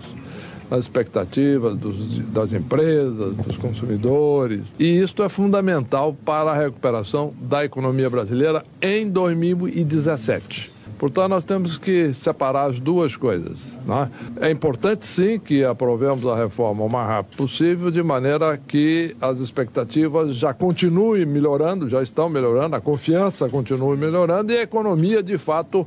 nas 0.73 0.87
expectativas 0.87 1.77
dos, 1.77 2.19
das 2.29 2.55
empresas, 2.55 3.37
dos 3.37 3.59
consumidores. 3.59 4.75
E 4.79 5.03
isto 5.03 5.23
é 5.23 5.29
fundamental 5.29 6.17
para 6.25 6.51
a 6.51 6.57
recuperação 6.57 7.35
da 7.43 7.63
economia 7.63 8.09
brasileira 8.09 8.65
em 8.81 9.07
2017. 9.07 10.73
Portanto, 11.03 11.31
nós 11.31 11.45
temos 11.45 11.79
que 11.79 12.15
separar 12.15 12.71
as 12.71 12.79
duas 12.79 13.17
coisas. 13.17 13.77
Né? 13.85 14.09
É 14.41 14.53
importante, 14.53 15.05
sim, 15.05 15.37
que 15.37 15.65
aprovemos 15.65 16.25
a 16.25 16.37
reforma 16.37 16.85
o 16.85 16.89
mais 16.89 17.09
rápido 17.09 17.39
possível, 17.39 17.91
de 17.91 18.01
maneira 18.05 18.57
que 18.57 19.17
as 19.21 19.41
expectativas 19.41 20.37
já 20.37 20.55
continuem 20.55 21.27
melhorando, 21.27 21.89
já 21.89 22.01
estão 22.01 22.29
melhorando, 22.29 22.77
a 22.77 22.81
confiança 22.81 23.49
continue 23.49 23.97
melhorando 23.97 24.53
e 24.53 24.59
a 24.59 24.63
economia, 24.63 25.25
de 25.25 25.37
fato, 25.39 25.85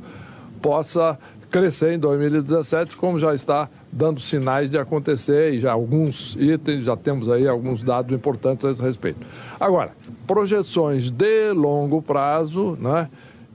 possa 0.60 1.18
crescer 1.50 1.94
em 1.94 1.98
2017, 1.98 2.94
como 2.96 3.18
já 3.18 3.34
está 3.34 3.70
dando 3.90 4.20
sinais 4.20 4.68
de 4.68 4.76
acontecer 4.76 5.54
e 5.54 5.60
já 5.60 5.72
alguns 5.72 6.36
itens, 6.38 6.84
já 6.84 6.94
temos 6.94 7.30
aí 7.30 7.48
alguns 7.48 7.82
dados 7.82 8.14
importantes 8.14 8.66
a 8.66 8.70
esse 8.70 8.82
respeito. 8.82 9.26
Agora, 9.58 9.92
projeções 10.26 11.10
de 11.10 11.52
longo 11.52 12.02
prazo, 12.02 12.76
né? 12.78 13.08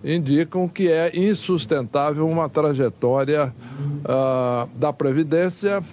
Indicam 0.03 0.67
que 0.67 0.89
é 0.89 1.11
insustentável 1.15 2.27
uma 2.27 2.49
trajetória 2.49 3.53
uh, 4.03 4.69
da 4.77 4.91
Previdência 4.91 5.83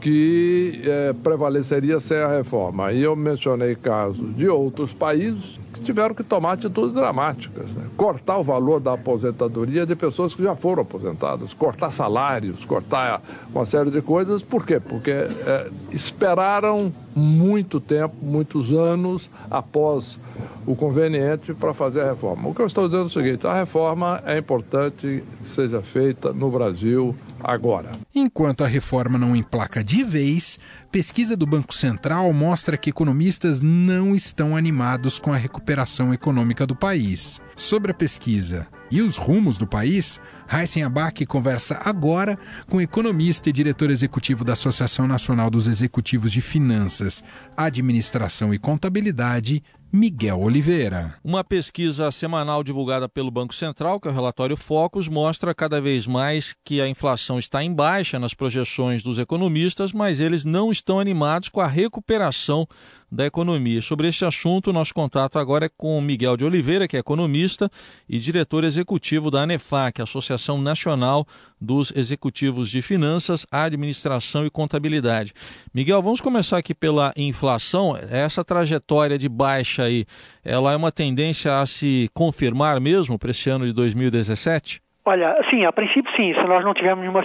que 0.00 0.82
eh, 0.84 1.14
prevaleceria 1.22 1.98
sem 1.98 2.18
a 2.18 2.28
reforma. 2.28 2.92
E 2.92 3.02
eu 3.02 3.16
mencionei 3.16 3.74
casos 3.74 4.36
de 4.36 4.46
outros 4.46 4.92
países 4.92 5.58
tiveram 5.80 6.14
que 6.14 6.22
tomar 6.22 6.52
atitudes 6.52 6.94
dramáticas. 6.94 7.70
Né? 7.70 7.84
Cortar 7.96 8.38
o 8.38 8.42
valor 8.42 8.80
da 8.80 8.94
aposentadoria 8.94 9.86
de 9.86 9.94
pessoas 9.94 10.34
que 10.34 10.42
já 10.42 10.54
foram 10.54 10.82
aposentadas, 10.82 11.52
cortar 11.54 11.90
salários, 11.90 12.64
cortar 12.64 13.22
uma 13.52 13.66
série 13.66 13.90
de 13.90 14.00
coisas. 14.00 14.42
Por 14.42 14.64
quê? 14.64 14.80
Porque 14.80 15.10
eh, 15.10 15.70
esperaram 15.90 16.92
muito 17.14 17.80
tempo, 17.80 18.14
muitos 18.20 18.72
anos 18.72 19.30
após 19.50 20.18
o 20.66 20.74
conveniente 20.74 21.54
para 21.54 21.72
fazer 21.72 22.02
a 22.02 22.10
reforma. 22.10 22.48
O 22.48 22.54
que 22.54 22.62
eu 22.62 22.66
estou 22.66 22.86
dizendo 22.86 23.04
é 23.04 23.06
o 23.06 23.10
seguinte: 23.10 23.46
a 23.46 23.54
reforma 23.54 24.22
é 24.26 24.38
importante 24.38 25.22
que 25.42 25.48
seja 25.48 25.80
feita 25.82 26.32
no 26.32 26.50
Brasil 26.50 27.14
agora. 27.46 27.98
Enquanto 28.14 28.64
a 28.64 28.66
reforma 28.66 29.18
não 29.18 29.36
emplaca 29.36 29.82
de 29.82 30.02
vez, 30.02 30.58
pesquisa 30.90 31.36
do 31.36 31.46
Banco 31.46 31.74
Central 31.74 32.32
mostra 32.32 32.76
que 32.76 32.90
economistas 32.90 33.60
não 33.60 34.14
estão 34.14 34.56
animados 34.56 35.18
com 35.18 35.32
a 35.32 35.36
recuperação 35.36 36.12
econômica 36.12 36.66
do 36.66 36.76
país. 36.76 37.40
Sobre 37.56 37.90
a 37.90 37.94
pesquisa 37.94 38.66
e 38.90 39.00
os 39.02 39.16
rumos 39.16 39.58
do 39.58 39.66
país, 39.66 40.20
Heisen 40.52 40.84
Abac 40.84 41.24
conversa 41.26 41.80
agora 41.84 42.38
com 42.68 42.80
economista 42.80 43.48
e 43.48 43.52
diretor 43.52 43.90
executivo 43.90 44.44
da 44.44 44.52
Associação 44.52 45.08
Nacional 45.08 45.50
dos 45.50 45.66
Executivos 45.66 46.30
de 46.30 46.40
Finanças, 46.40 47.24
Administração 47.56 48.52
e 48.52 48.58
Contabilidade, 48.58 49.62
Miguel 49.96 50.40
Oliveira. 50.40 51.14
Uma 51.22 51.44
pesquisa 51.44 52.10
semanal 52.10 52.64
divulgada 52.64 53.08
pelo 53.08 53.30
Banco 53.30 53.54
Central, 53.54 54.00
que 54.00 54.08
é 54.08 54.10
o 54.10 54.14
relatório 54.14 54.56
Focus, 54.56 55.06
mostra 55.06 55.54
cada 55.54 55.80
vez 55.80 56.04
mais 56.04 56.52
que 56.64 56.80
a 56.80 56.88
inflação 56.88 57.38
está 57.38 57.62
em 57.62 57.72
baixa 57.72 58.18
nas 58.18 58.34
projeções 58.34 59.04
dos 59.04 59.20
economistas, 59.20 59.92
mas 59.92 60.18
eles 60.18 60.44
não 60.44 60.72
estão 60.72 60.98
animados 60.98 61.48
com 61.48 61.60
a 61.60 61.68
recuperação 61.68 62.66
da 63.14 63.24
economia. 63.24 63.80
Sobre 63.80 64.08
este 64.08 64.24
assunto, 64.24 64.72
nosso 64.72 64.92
contato 64.92 65.38
agora 65.38 65.66
é 65.66 65.68
com 65.68 66.00
Miguel 66.00 66.36
de 66.36 66.44
Oliveira, 66.44 66.88
que 66.88 66.96
é 66.96 67.00
economista 67.00 67.70
e 68.08 68.18
diretor 68.18 68.64
executivo 68.64 69.30
da 69.30 69.42
ANEFAC, 69.42 70.02
Associação 70.02 70.60
Nacional 70.60 71.26
dos 71.60 71.92
Executivos 71.94 72.68
de 72.68 72.82
Finanças, 72.82 73.46
Administração 73.50 74.44
e 74.44 74.50
Contabilidade. 74.50 75.32
Miguel, 75.72 76.02
vamos 76.02 76.20
começar 76.20 76.58
aqui 76.58 76.74
pela 76.74 77.12
inflação. 77.16 77.96
Essa 77.96 78.44
trajetória 78.44 79.16
de 79.16 79.28
baixa 79.28 79.83
aí, 79.84 80.06
ela 80.42 80.72
é 80.72 80.76
uma 80.76 80.92
tendência 80.92 81.60
a 81.60 81.66
se 81.66 82.10
confirmar 82.12 82.80
mesmo 82.80 83.18
para 83.18 83.30
esse 83.30 83.48
ano 83.48 83.66
de 83.66 83.72
2017? 83.72 84.83
Olha, 85.06 85.36
sim, 85.50 85.66
a 85.66 85.72
princípio 85.72 86.10
sim, 86.16 86.32
se 86.32 86.42
nós 86.44 86.64
não 86.64 86.72
tivermos 86.72 87.02
nenhuma, 87.02 87.22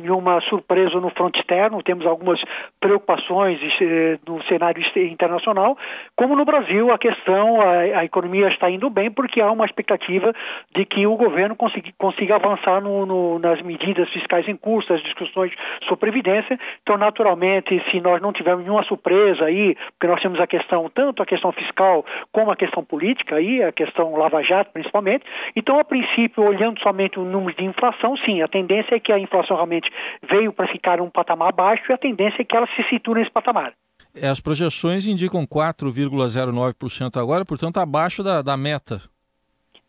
nenhuma 0.00 0.40
surpresa 0.42 1.00
no 1.00 1.10
front 1.10 1.36
externo, 1.36 1.82
temos 1.82 2.06
algumas 2.06 2.40
preocupações 2.78 3.58
eh, 3.80 4.16
no 4.24 4.40
cenário 4.44 4.80
internacional, 4.94 5.76
como 6.14 6.36
no 6.36 6.44
Brasil 6.44 6.92
a 6.92 6.98
questão, 6.98 7.60
a, 7.60 7.98
a 7.98 8.04
economia 8.04 8.46
está 8.46 8.70
indo 8.70 8.88
bem 8.88 9.10
porque 9.10 9.40
há 9.40 9.50
uma 9.50 9.64
expectativa 9.64 10.32
de 10.72 10.84
que 10.84 11.04
o 11.04 11.16
governo 11.16 11.56
consiga, 11.56 11.90
consiga 11.98 12.36
avançar 12.36 12.80
no, 12.80 13.04
no, 13.04 13.40
nas 13.40 13.60
medidas 13.60 14.08
fiscais 14.10 14.46
em 14.46 14.56
curso, 14.56 14.92
as 14.92 15.02
discussões 15.02 15.52
sobre 15.88 16.12
previdência, 16.12 16.56
então 16.84 16.96
naturalmente 16.96 17.82
se 17.90 18.00
nós 18.00 18.22
não 18.22 18.32
tivermos 18.32 18.64
nenhuma 18.64 18.84
surpresa 18.84 19.46
aí, 19.46 19.76
porque 19.98 20.06
nós 20.06 20.22
temos 20.22 20.38
a 20.38 20.46
questão, 20.46 20.88
tanto 20.94 21.24
a 21.24 21.26
questão 21.26 21.50
fiscal 21.50 22.06
como 22.30 22.52
a 22.52 22.56
questão 22.56 22.84
política 22.84 23.34
aí, 23.34 23.64
a 23.64 23.72
questão 23.72 24.14
lava-jato 24.14 24.70
principalmente, 24.72 25.24
então 25.56 25.80
a 25.80 25.84
princípio 25.84 26.44
olhando 26.44 26.80
somente 26.80 27.15
o 27.20 27.24
número 27.24 27.56
de 27.56 27.64
inflação, 27.64 28.16
sim, 28.18 28.42
a 28.42 28.48
tendência 28.48 28.94
é 28.94 29.00
que 29.00 29.12
a 29.12 29.18
inflação 29.18 29.56
realmente 29.56 29.90
veio 30.28 30.52
para 30.52 30.68
ficar 30.68 31.00
um 31.00 31.10
patamar 31.10 31.52
baixo 31.52 31.84
e 31.90 31.92
a 31.92 31.98
tendência 31.98 32.42
é 32.42 32.44
que 32.44 32.56
ela 32.56 32.66
se 32.74 32.82
situa 32.88 33.16
nesse 33.16 33.30
patamar. 33.30 33.72
É, 34.14 34.28
as 34.28 34.40
projeções 34.40 35.06
indicam 35.06 35.46
4,09% 35.46 37.20
agora, 37.20 37.44
portanto, 37.44 37.78
abaixo 37.78 38.22
da, 38.22 38.40
da 38.42 38.56
meta 38.56 39.02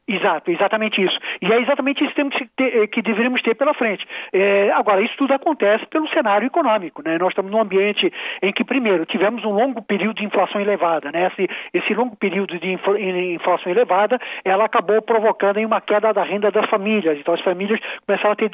Exato, 0.07 0.49
exatamente 0.49 1.03
isso. 1.03 1.17
E 1.41 1.51
é 1.51 1.59
exatamente 1.59 2.01
isso 2.01 2.13
que, 2.13 2.47
ter, 2.55 2.87
que 2.87 3.01
deveríamos 3.01 3.41
ter 3.41 3.55
pela 3.55 3.73
frente. 3.73 4.07
É, 4.31 4.71
agora, 4.71 5.01
isso 5.01 5.13
tudo 5.17 5.33
acontece 5.33 5.85
pelo 5.87 6.07
cenário 6.09 6.47
econômico. 6.47 7.01
Né? 7.03 7.17
Nós 7.17 7.29
estamos 7.29 7.51
num 7.51 7.59
ambiente 7.59 8.11
em 8.41 8.53
que, 8.53 8.63
primeiro, 8.63 9.05
tivemos 9.05 9.43
um 9.43 9.51
longo 9.51 9.81
período 9.81 10.15
de 10.15 10.25
inflação 10.25 10.61
elevada. 10.61 11.11
Né? 11.11 11.27
Esse, 11.27 11.49
esse 11.73 11.93
longo 11.93 12.15
período 12.15 12.57
de 12.57 12.71
inflação 13.33 13.69
elevada, 13.69 14.17
ela 14.45 14.63
acabou 14.63 15.01
provocando 15.01 15.57
uma 15.57 15.81
queda 15.81 16.13
da 16.13 16.23
renda 16.23 16.49
das 16.51 16.69
famílias. 16.69 17.17
Então, 17.19 17.33
as 17.33 17.41
famílias 17.41 17.79
começaram 18.05 18.31
a 18.31 18.35
ter 18.37 18.49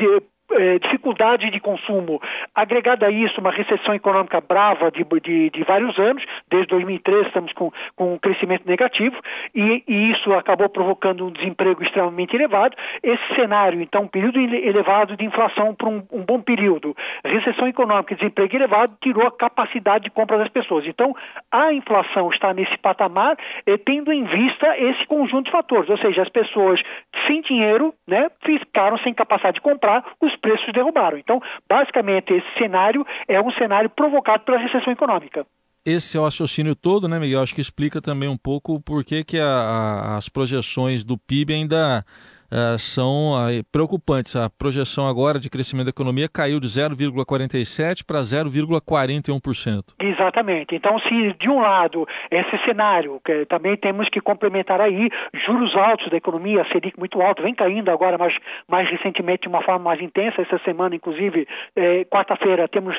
é, 0.56 0.80
dificuldade 0.80 1.50
de 1.50 1.60
consumo, 1.60 2.22
agregada 2.54 3.08
a 3.08 3.12
isso 3.12 3.40
uma 3.40 3.52
recessão 3.52 3.94
econômica 3.94 4.42
brava 4.42 4.92
de, 4.92 5.04
de, 5.22 5.50
de 5.50 5.64
vários 5.64 5.98
anos, 5.98 6.24
desde 6.50 6.68
2013 6.68 7.28
estamos 7.28 7.54
com, 7.54 7.72
com 7.96 8.14
um 8.14 8.18
crescimento 8.18 8.66
negativo, 8.66 9.16
e, 9.54 9.84
e, 9.88 10.12
isso 10.12 10.34
acabou 10.34 10.70
provocando 10.70 11.26
um 11.26 11.32
desemprego 11.32 11.84
extremamente 11.84 12.36
elevado. 12.36 12.76
Esse 13.02 13.36
cenário, 13.36 13.82
então, 13.82 14.04
um 14.04 14.08
período 14.08 14.40
elevado 14.40 15.16
de 15.16 15.26
inflação 15.26 15.74
por 15.76 15.88
um, 15.88 16.04
um 16.12 16.24
bom 16.24 16.42
período, 16.42 16.96
recessão 17.26 17.68
econômica 17.68 18.14
e 18.14 18.18
desemprego 18.18 18.56
elevado, 18.56 18.94
tirou 19.02 19.26
a 19.26 19.32
capacidade 19.32 20.06
de 20.06 20.12
compra 20.12 20.38
das 20.38 20.50
pessoas. 20.50 20.86
Então, 20.86 21.16
a 21.52 21.74
inflação 21.74 22.30
está 22.30 22.54
nesse 22.54 22.78
patamar, 22.78 23.38
eh, 23.66 23.78
tendo 23.78 24.12
em 24.12 24.24
vista 24.24 24.78
esse 24.78 25.06
conjunto 25.08 25.46
de 25.46 25.52
fatores, 25.52 25.90
ou 25.90 25.98
seja, 25.98 26.22
as 26.22 26.30
pessoas 26.30 26.82
sem 27.28 27.42
dinheiro 27.42 27.94
né, 28.08 28.30
ficaram 28.44 28.98
sem 29.00 29.14
capacidade 29.14 29.56
de 29.56 29.62
comprar, 29.62 30.04
os 30.22 30.36
preços 30.44 30.74
derrubaram. 30.74 31.18
Então, 31.18 31.42
basicamente, 31.68 32.34
esse 32.34 32.60
cenário 32.60 33.06
é 33.28 33.42
um 33.42 33.52
cenário 33.54 33.90
provocado 33.90 34.44
pela 34.44 34.60
recessão 34.60 34.92
econômica 34.92 35.46
esse 35.86 36.18
é 36.18 36.22
raciocínio 36.22 36.76
todo, 36.76 37.08
né, 37.08 37.20
Miguel? 37.20 37.42
Acho 37.42 37.54
que 37.54 37.62
explica 37.62 38.02
também 38.02 38.30
um 38.30 38.38
pouco 38.38 38.80
por 38.82 39.04
que, 39.04 39.24
que 39.24 39.38
a, 39.38 39.46
a, 39.46 40.18
as 40.18 40.30
projeções 40.30 41.04
do 41.04 41.18
PIB 41.18 41.54
ainda 41.54 42.06
uh, 42.54 42.78
são 42.78 43.34
uh, 43.34 43.64
preocupantes. 43.72 44.36
A 44.36 44.50
projeção 44.50 45.08
agora 45.08 45.40
de 45.40 45.50
crescimento 45.50 45.86
da 45.86 45.90
economia 45.90 46.30
caiu 46.30 46.60
de 46.60 46.68
0,47% 46.68 48.06
para 48.06 48.20
0,41%. 48.20 49.94
Exatamente. 50.00 50.76
Então, 50.76 51.00
se 51.00 51.34
de 51.40 51.50
um 51.50 51.60
lado 51.60 52.08
esse 52.30 52.58
cenário, 52.66 53.20
que 53.26 53.46
também 53.46 53.76
temos 53.76 54.08
que 54.10 54.22
complementar 54.22 54.80
aí, 54.80 55.10
juros 55.46 55.76
altos 55.76 56.10
da 56.10 56.18
economia, 56.18 56.66
Selic 56.72 56.98
muito 56.98 57.22
alto, 57.22 57.42
vem 57.42 57.56
caindo 57.56 57.90
agora, 57.90 58.18
mas 58.18 58.34
mais 58.68 58.90
recentemente 58.90 59.44
de 59.44 59.48
uma 59.48 59.64
forma 59.64 59.84
mais 59.84 60.02
intensa. 60.02 60.42
Essa 60.42 60.60
semana, 60.60 60.96
inclusive, 60.96 61.48
eh, 61.76 62.06
quarta-feira, 62.06 62.68
temos 62.68 62.96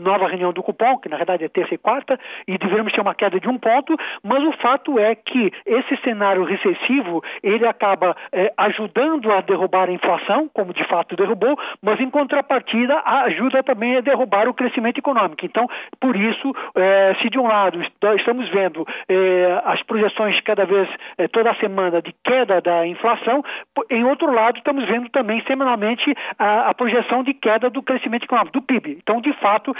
nova 0.00 0.28
reunião 0.28 0.52
do 0.52 0.62
cupom, 0.62 0.98
que 0.98 1.08
na 1.08 1.16
verdade 1.16 1.44
é 1.44 1.48
terça 1.48 1.74
e 1.74 1.78
quarta, 1.78 2.18
e 2.46 2.58
devemos 2.58 2.92
ter 2.92 3.00
uma 3.00 3.14
queda 3.14 3.40
de 3.40 3.48
um 3.48 3.58
ponto, 3.58 3.96
mas 4.22 4.42
o 4.44 4.52
fato 4.58 4.98
é 4.98 5.14
que 5.14 5.52
esse 5.64 5.96
cenário 6.02 6.44
recessivo, 6.44 7.22
ele 7.42 7.66
acaba 7.66 8.16
eh, 8.32 8.52
ajudando 8.56 8.89
ajudando 8.90 9.32
a 9.32 9.40
derrubar 9.40 9.88
a 9.88 9.92
inflação, 9.92 10.48
como 10.52 10.74
de 10.74 10.84
fato 10.88 11.16
derrubou, 11.16 11.56
mas 11.82 12.00
em 12.00 12.10
contrapartida 12.10 13.00
ajuda 13.04 13.62
também 13.62 13.96
a 13.96 14.00
derrubar 14.00 14.48
o 14.48 14.54
crescimento 14.54 14.98
econômico. 14.98 15.44
Então, 15.44 15.68
por 16.00 16.16
isso, 16.16 16.52
eh, 16.74 17.14
se 17.22 17.30
de 17.30 17.38
um 17.38 17.46
lado 17.46 17.80
estamos 18.16 18.48
vendo 18.50 18.86
eh, 19.08 19.60
as 19.64 19.82
projeções 19.84 20.40
cada 20.40 20.64
vez, 20.64 20.88
eh, 21.18 21.28
toda 21.28 21.54
semana, 21.54 22.02
de 22.02 22.14
queda 22.24 22.60
da 22.60 22.86
inflação, 22.86 23.44
em 23.88 24.04
outro 24.04 24.32
lado, 24.32 24.58
estamos 24.58 24.84
vendo 24.86 25.08
também 25.10 25.42
semanalmente 25.46 26.12
a, 26.38 26.70
a 26.70 26.74
projeção 26.74 27.22
de 27.22 27.34
queda 27.34 27.70
do 27.70 27.82
crescimento 27.82 28.24
econômico, 28.24 28.52
do 28.52 28.62
PIB. 28.62 28.98
Então, 29.02 29.20
de 29.20 29.32
fato, 29.34 29.74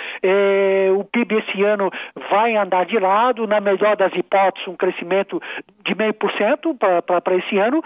o 0.96 1.04
PIB 1.04 1.36
esse 1.36 1.62
ano 1.62 1.90
vai 2.30 2.56
andar 2.56 2.86
de 2.86 2.98
lado, 2.98 3.46
na 3.46 3.60
melhor 3.60 3.96
das 3.96 4.14
hipóteses, 4.14 4.68
um 4.68 4.76
crescimento 4.76 5.40
de 5.84 5.94
meio 5.94 6.14
por 6.14 6.30
cento 6.32 6.74
para 6.74 7.34
esse 7.36 7.58
ano, 7.58 7.82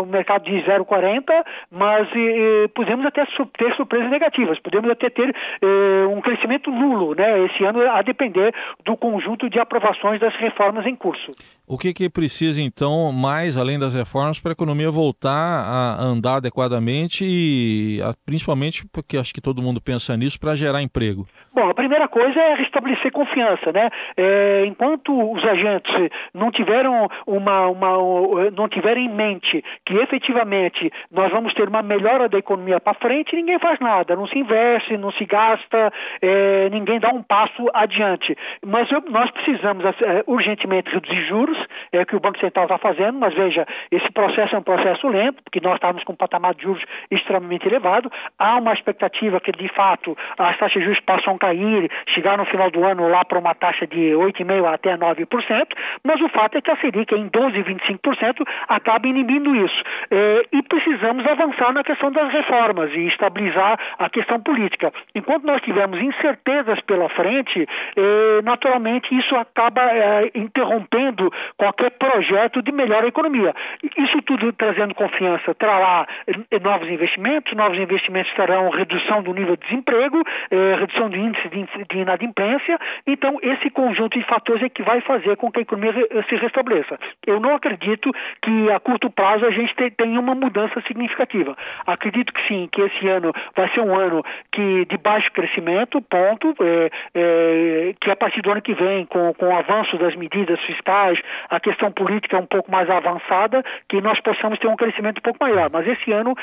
o 0.00 0.06
mercado 0.06 0.44
de 0.44 0.53
de 0.54 0.70
0,40, 0.70 1.24
mas 1.70 2.08
eh, 2.14 2.68
podemos 2.74 3.04
até 3.06 3.24
ter 3.58 3.74
surpresas 3.76 4.10
negativas, 4.10 4.58
podemos 4.60 4.90
até 4.90 5.10
ter 5.10 5.34
eh, 5.62 6.06
um 6.08 6.20
crescimento 6.20 6.70
nulo, 6.70 7.14
né, 7.14 7.44
esse 7.46 7.64
ano, 7.64 7.80
a 7.90 8.02
depender 8.02 8.54
do 8.84 8.96
conjunto 8.96 9.48
de 9.48 9.58
aprovações 9.58 10.20
das 10.20 10.34
reformas 10.36 10.86
em 10.86 10.94
curso. 10.94 11.32
O 11.66 11.78
que, 11.78 11.92
que 11.94 12.10
precisa, 12.10 12.60
então, 12.60 13.10
mais 13.10 13.56
além 13.56 13.78
das 13.78 13.94
reformas, 13.94 14.38
para 14.38 14.52
a 14.52 14.58
economia 14.58 14.90
voltar 14.90 15.30
a 15.30 16.02
andar 16.02 16.36
adequadamente 16.36 17.24
e 17.26 18.00
principalmente 18.26 18.86
porque 18.92 19.16
acho 19.16 19.32
que 19.32 19.40
todo 19.40 19.62
mundo 19.62 19.80
pensa 19.80 20.16
nisso, 20.16 20.38
para 20.38 20.54
gerar 20.54 20.82
emprego? 20.82 21.26
Bom, 21.54 21.68
a 21.70 21.74
primeira 21.74 22.08
coisa 22.08 22.38
é 22.40 22.54
restabelecer 22.54 23.12
confiança, 23.12 23.72
né? 23.72 23.88
É, 24.16 24.64
enquanto 24.66 25.32
os 25.32 25.44
agentes 25.44 25.94
não 26.32 26.50
tiveram 26.50 27.08
uma, 27.26 27.68
uma, 27.68 28.50
não 28.50 28.68
tiverem 28.68 29.06
em 29.06 29.14
mente 29.14 29.64
que 29.86 29.96
efetivamente 29.96 30.92
nós 31.12 31.30
vamos 31.30 31.54
ter 31.54 31.68
uma 31.68 31.82
melhora 31.82 32.28
da 32.28 32.38
economia 32.38 32.80
para 32.80 32.94
frente, 32.94 33.36
ninguém 33.36 33.58
faz 33.58 33.78
nada, 33.80 34.16
não 34.16 34.26
se 34.26 34.38
investe, 34.38 34.96
não 34.96 35.12
se 35.12 35.24
gasta, 35.24 35.92
é, 36.20 36.68
ninguém 36.70 36.98
dá 36.98 37.10
um 37.10 37.22
passo 37.22 37.70
adiante. 37.72 38.36
Mas 38.64 38.90
eu, 38.90 39.02
nós 39.08 39.30
precisamos 39.30 39.84
é, 39.84 40.24
urgentemente 40.26 40.90
reduzir 40.90 41.24
juros 41.26 41.44
juros, 41.44 41.58
é 41.92 42.00
o 42.00 42.06
que 42.06 42.16
o 42.16 42.20
Banco 42.20 42.38
Central 42.38 42.64
está 42.64 42.78
fazendo, 42.78 43.18
mas 43.18 43.34
veja, 43.34 43.66
esse 43.90 44.10
processo 44.12 44.54
é 44.54 44.58
um 44.58 44.62
processo 44.62 45.06
lento, 45.08 45.42
porque 45.42 45.60
nós 45.60 45.74
estávamos 45.74 46.04
com 46.04 46.12
um 46.12 46.16
patamar 46.16 46.54
de 46.54 46.62
juros 46.62 46.82
extremamente 47.10 47.66
elevado. 47.66 48.10
Há 48.38 48.56
uma 48.56 48.72
expectativa 48.72 49.40
que, 49.40 49.52
de 49.52 49.68
fato, 49.68 50.16
as 50.38 50.56
taxas 50.58 50.80
de 50.80 50.84
juros 50.84 51.00
possam 51.00 51.36
cair, 51.44 51.90
chegar 52.14 52.38
no 52.38 52.46
final 52.46 52.70
do 52.70 52.84
ano 52.84 53.08
lá 53.08 53.24
para 53.24 53.38
uma 53.38 53.54
taxa 53.54 53.86
de 53.86 54.12
8,5% 54.12 54.74
até 54.74 54.96
9%, 54.96 55.66
mas 56.02 56.20
o 56.20 56.28
fato 56.28 56.56
é 56.56 56.60
que 56.62 56.70
a 56.70 56.76
Selic 56.76 57.14
em 57.14 57.28
12,25% 57.28 58.46
acaba 58.68 59.06
inibindo 59.06 59.54
isso. 59.54 59.82
É, 60.10 60.46
e 60.52 60.62
precisamos 60.62 61.26
avançar 61.26 61.72
na 61.72 61.84
questão 61.84 62.10
das 62.10 62.32
reformas 62.32 62.90
e 62.92 63.06
estabilizar 63.08 63.78
a 63.98 64.08
questão 64.08 64.40
política. 64.40 64.92
Enquanto 65.14 65.44
nós 65.44 65.60
tivermos 65.62 66.00
incertezas 66.00 66.80
pela 66.82 67.08
frente, 67.10 67.66
é, 67.96 68.42
naturalmente 68.42 69.14
isso 69.14 69.36
acaba 69.36 69.82
é, 69.82 70.30
interrompendo 70.34 71.30
qualquer 71.56 71.90
projeto 71.90 72.62
de 72.62 72.72
melhor 72.72 73.04
economia. 73.04 73.54
Isso 73.96 74.22
tudo 74.22 74.52
trazendo 74.52 74.94
confiança 74.94 75.54
trará 75.54 76.06
novos 76.62 76.88
investimentos, 76.88 77.52
novos 77.54 77.78
investimentos 77.78 78.32
trarão 78.34 78.70
redução 78.70 79.22
do 79.22 79.32
nível 79.32 79.56
de 79.56 79.64
desemprego, 79.66 80.22
redução 80.78 81.10
do 81.10 81.16
índice 81.16 81.33
de, 81.42 81.84
de 81.90 81.98
inadimplência. 81.98 82.78
Então, 83.06 83.38
esse 83.42 83.70
conjunto 83.70 84.18
de 84.18 84.24
fatores 84.24 84.62
é 84.62 84.68
que 84.68 84.82
vai 84.82 85.00
fazer 85.00 85.36
com 85.36 85.50
que 85.50 85.60
a 85.60 85.62
economia 85.62 85.92
se 86.28 86.36
restabeleça. 86.36 86.98
Eu 87.26 87.40
não 87.40 87.54
acredito 87.54 88.10
que 88.42 88.70
a 88.70 88.80
curto 88.80 89.10
prazo 89.10 89.46
a 89.46 89.50
gente 89.50 89.74
tenha 89.96 90.20
uma 90.20 90.34
mudança 90.34 90.80
significativa. 90.82 91.56
Acredito 91.86 92.32
que 92.32 92.46
sim, 92.48 92.68
que 92.70 92.80
esse 92.80 93.08
ano 93.08 93.32
vai 93.56 93.68
ser 93.70 93.80
um 93.80 93.94
ano 93.94 94.24
que 94.52 94.84
de 94.86 94.96
baixo 94.98 95.30
crescimento, 95.32 96.00
ponto, 96.02 96.54
é, 96.60 96.90
é, 97.14 97.94
que 98.00 98.10
a 98.10 98.16
partir 98.16 98.42
do 98.42 98.50
ano 98.50 98.62
que 98.62 98.74
vem, 98.74 99.06
com, 99.06 99.32
com 99.34 99.46
o 99.46 99.56
avanço 99.56 99.96
das 99.98 100.14
medidas 100.16 100.60
fiscais, 100.62 101.18
a 101.48 101.60
questão 101.60 101.90
política 101.92 102.36
é 102.36 102.40
um 102.40 102.46
pouco 102.46 102.70
mais 102.70 102.88
avançada, 102.88 103.62
que 103.88 104.00
nós 104.00 104.20
possamos 104.20 104.58
ter 104.58 104.68
um 104.68 104.76
crescimento 104.76 105.18
um 105.18 105.22
pouco 105.22 105.38
maior. 105.40 105.70
Mas 105.70 105.86
esse 105.86 106.12
ano, 106.12 106.34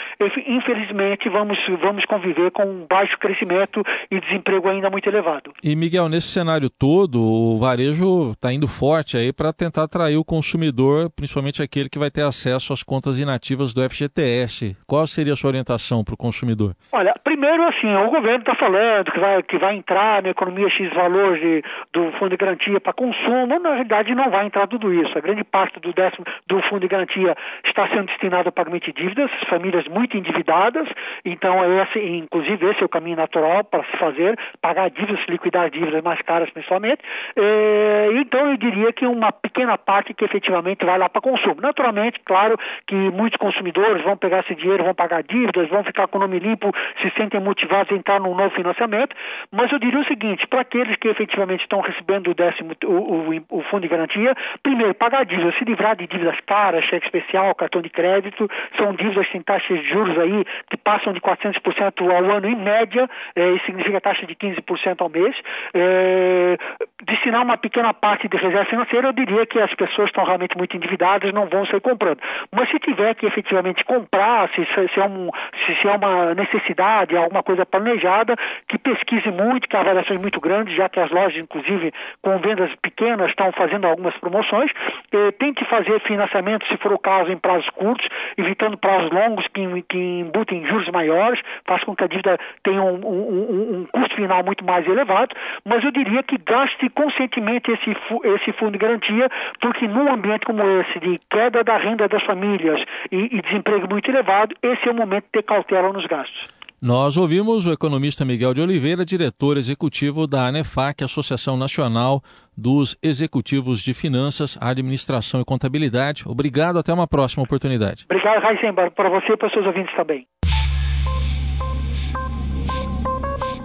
infelizmente, 0.48 1.30
vamos, 1.30 1.58
vamos 1.80 2.06
conviver 2.06 2.52
com 2.52 2.64
um 2.64 2.86
baixo 2.88 3.18
crescimento 3.18 3.84
e 4.10 4.20
desemprego 4.20 4.70
ainda 4.70 4.81
muito 4.90 5.08
elevado. 5.08 5.54
E, 5.64 5.76
Miguel, 5.76 6.10
nesse 6.10 6.28
cenário 6.28 6.70
todo, 6.70 7.22
o 7.22 7.58
varejo 7.58 8.32
está 8.32 8.54
indo 8.54 8.68
forte 8.68 9.18
aí 9.18 9.34
para 9.34 9.54
tentar 9.54 9.84
atrair 9.84 10.18
o 10.18 10.26
consumidor, 10.26 11.10
principalmente 11.10 11.62
aquele 11.62 11.90
que 11.90 12.00
vai 12.00 12.10
ter 12.10 12.24
acesso 12.24 12.74
às 12.74 12.84
contas 12.84 13.20
inativas 13.20 13.74
do 13.74 13.88
FGTS. 13.88 14.78
Qual 14.88 15.06
seria 15.08 15.34
a 15.34 15.36
sua 15.36 15.50
orientação 15.50 16.04
para 16.04 16.14
o 16.14 16.18
consumidor? 16.18 16.74
Olha, 16.92 17.14
primeiro, 17.24 17.64
assim, 17.68 17.94
o 17.96 18.10
governo 18.10 18.40
está 18.40 18.56
falando 18.56 19.12
que 19.12 19.20
vai, 19.20 19.44
que 19.44 19.58
vai 19.58 19.76
entrar 19.76 20.24
na 20.24 20.30
economia 20.30 20.70
X 20.70 20.94
valor 20.94 21.38
de, 21.38 21.64
do 21.94 22.12
fundo 22.14 22.30
de 22.30 22.38
garantia 22.38 22.80
para 22.80 22.94
consumo. 22.94 23.60
Na 23.60 23.70
realidade, 23.70 24.16
não 24.16 24.30
vai 24.30 24.46
entrar 24.46 24.68
tudo 24.68 24.94
isso. 24.94 25.18
A 25.18 25.22
grande 25.22 25.44
parte 25.44 25.80
do 25.80 25.94
décimo 25.94 26.26
do 26.48 26.62
fundo 26.64 26.82
de 26.82 26.88
garantia 26.88 27.36
está 27.66 27.88
sendo 27.90 28.06
destinado 28.06 28.48
ao 28.48 28.54
pagamento 28.54 28.86
de 28.86 28.94
dívidas, 28.94 29.32
famílias 29.50 29.88
muito 29.88 30.18
endividadas, 30.18 30.88
então 31.26 31.82
esse, 31.82 32.00
inclusive 32.00 32.70
esse 32.70 32.82
é 32.82 32.86
o 32.86 32.90
caminho 32.90 33.18
natural 33.18 33.64
para 33.64 33.84
se 33.84 33.98
fazer, 33.98 34.38
pagar 34.72 34.90
dívidas, 34.90 35.20
liquidar 35.28 35.70
dívidas 35.70 36.02
mais 36.04 36.22
caras 36.22 36.50
principalmente. 36.50 37.02
É, 37.36 38.10
então 38.14 38.52
eu 38.52 38.58
diria 38.58 38.94
que 38.94 39.06
uma 39.06 39.32
pequena 39.32 39.78
parte 39.78 40.14
que 40.14 40.24
efetivamente 40.24 40.86
vai 40.86 40.98
lá 40.98 41.10
para 41.10 41.22
consumo. 41.22 41.60
Naturalmente, 41.62 42.20
claro 42.24 42.58
que 42.88 42.96
muitos 42.96 43.38
consumidores 43.38 44.04
vão 44.04 44.16
pegar 44.16 44.40
esse 44.40 44.56
dinheiro, 44.56 44.84
vão 44.84 44.96
pagar 44.96 45.24
dívidas, 45.24 45.70
vão 45.70 45.84
ficar 45.84 46.08
com 46.08 46.18
o 46.18 46.22
nome 46.22 46.40
limpo, 46.40 46.72
se 47.02 47.10
sentem 47.18 47.42
motivados 47.42 47.92
a 47.92 47.96
entrar 47.96 48.20
num 48.20 48.34
novo 48.34 48.56
financiamento, 48.56 49.16
mas 49.52 49.72
eu 49.72 49.80
diria 49.80 50.00
o 50.00 50.06
seguinte, 50.06 50.48
para 50.48 50.62
aqueles 50.62 50.96
que 50.98 51.10
efetivamente 51.10 51.62
estão 51.62 51.82
recebendo 51.82 52.32
o 52.32 52.34
décimo 52.34 52.74
o, 52.86 52.88
o, 52.88 53.60
o 53.60 53.62
fundo 53.64 53.82
de 53.82 53.88
garantia, 53.90 54.36
Primeiro, 54.64 54.94
pagar 54.94 55.26
dívidas, 55.26 55.56
se 55.58 55.66
livrar 55.66 55.96
de 55.96 56.08
dívidas 56.08 56.40
caras, 56.46 56.86
cheque 56.86 57.06
especial, 57.06 57.54
cartão 57.56 57.82
de 57.82 57.90
crédito, 57.90 58.50
são 58.78 58.94
dívidas 58.94 59.28
sem 59.32 59.42
taxas 59.42 59.80
de 59.80 59.90
juros 59.90 60.18
aí 60.20 60.46
que 60.70 60.78
passam 60.78 61.14
de 61.14 61.20
400% 61.20 62.10
ao 62.10 62.32
ano 62.32 62.48
em 62.48 62.56
média, 62.56 63.10
é, 63.36 63.50
isso 63.52 63.66
significa 63.66 64.00
taxa 64.00 64.26
de 64.26 64.36
15% 64.36 64.61
ao 65.00 65.10
mês. 65.10 65.36
É, 65.74 66.58
destinar 67.06 67.44
uma 67.44 67.58
pequena 67.58 67.94
parte 67.94 68.28
de 68.28 68.38
reserva 68.38 68.66
financeira, 68.66 69.08
eu 69.08 69.14
diria 69.14 69.46
que 69.46 69.60
as 69.60 69.74
pessoas 69.74 70.10
estão 70.10 70.24
realmente 70.24 70.58
muito 70.58 70.76
endividadas, 70.76 71.34
não 71.34 71.48
vão 71.48 71.66
sair 71.66 71.82
comprando. 71.82 72.20
Mas 72.52 72.70
se 72.70 72.80
tiver 72.80 73.16
que 73.16 73.26
efetivamente 73.26 73.84
comprar, 73.84 74.50
se, 74.50 74.66
se, 74.66 75.00
é, 75.00 75.06
um, 75.06 75.30
se, 75.66 75.76
se 75.82 75.88
é 75.88 75.92
uma 75.92 76.34
necessidade, 76.34 77.16
alguma 77.18 77.44
coisa 77.44 77.66
planejada, 77.66 78.36
que 78.68 78.78
pesquise 78.78 79.30
muito, 79.30 79.68
que 79.68 79.76
há 79.76 79.84
variações 79.84 80.20
muito 80.20 80.40
grandes, 80.40 80.76
já 80.76 80.90
que 80.90 81.00
as 81.00 81.10
lojas, 81.12 81.38
inclusive, 81.38 81.92
com 82.22 82.38
vendas 82.40 82.72
pequenas, 82.82 83.30
estão 83.30 83.52
fazendo 83.52 83.88
algumas 83.88 84.16
promoções. 84.18 84.72
Eh, 85.12 85.32
tente 85.34 85.64
fazer 85.66 86.00
financiamento, 86.02 86.68
se 86.68 86.78
for 86.78 86.94
o 86.94 87.00
caso, 87.00 87.32
em 87.32 87.38
prazos 87.38 87.70
curtos, 87.72 88.08
evitando 88.38 88.78
prazos 88.78 89.12
longos 89.12 89.46
que, 89.48 89.82
que 89.84 89.98
embutem 89.98 90.66
juros 90.66 90.90
maiores, 90.90 91.40
faz 91.66 91.84
com 91.84 91.96
que 91.96 92.04
a 92.04 92.08
dívida 92.08 92.38
tenha 92.64 92.82
um, 92.82 92.96
um, 92.96 93.80
um 93.80 93.86
custo 93.92 94.16
final 94.16 94.41
muito 94.44 94.66
mais 94.66 94.88
elevado, 94.88 95.36
mas 95.66 95.84
eu 95.84 95.92
diria 95.92 96.24
que 96.24 96.38
gaste 96.38 96.90
conscientemente 96.90 97.72
esse, 97.72 97.96
esse 98.36 98.52
fundo 98.54 98.74
de 98.74 98.78
garantia, 98.78 99.30
porque 99.60 99.88
num 99.88 100.12
ambiente 100.12 100.46
como 100.46 100.62
esse, 100.82 101.00
de 101.00 101.18
queda 101.30 101.64
da 101.64 101.78
renda 101.78 102.08
das 102.08 102.24
famílias 102.24 102.82
e, 103.12 103.38
e 103.38 103.42
desemprego 103.42 103.88
muito 103.90 104.10
elevado, 104.10 104.56
esse 104.62 104.88
é 104.88 104.92
o 104.92 104.96
momento 104.96 105.26
de 105.26 105.32
ter 105.32 105.44
cautela 105.44 105.92
nos 105.92 106.06
gastos. 106.06 106.62
Nós 106.84 107.16
ouvimos 107.16 107.68
o 107.68 107.72
economista 107.72 108.26
Miguel 108.26 108.56
de 108.56 108.62
Oliveira, 108.62 109.06
diretor 109.06 109.56
executivo 109.56 110.26
da 110.26 110.48
ANEFAC, 110.48 111.04
Associação 111.04 111.56
Nacional 111.56 112.22
dos 112.58 112.98
Executivos 113.04 113.84
de 113.84 113.94
Finanças, 113.94 114.58
Administração 114.60 115.42
e 115.42 115.46
Contabilidade. 115.46 116.24
Obrigado, 116.28 116.80
até 116.80 116.92
uma 116.92 117.08
próxima 117.08 117.44
oportunidade. 117.44 118.08
Obrigado, 118.10 118.44
Heisenberg, 118.48 118.96
para 118.96 119.10
você 119.10 119.34
e 119.34 119.38
para 119.38 119.46
os 119.46 119.54
seus 119.54 119.68
ouvintes 119.68 119.96
também. 119.96 120.26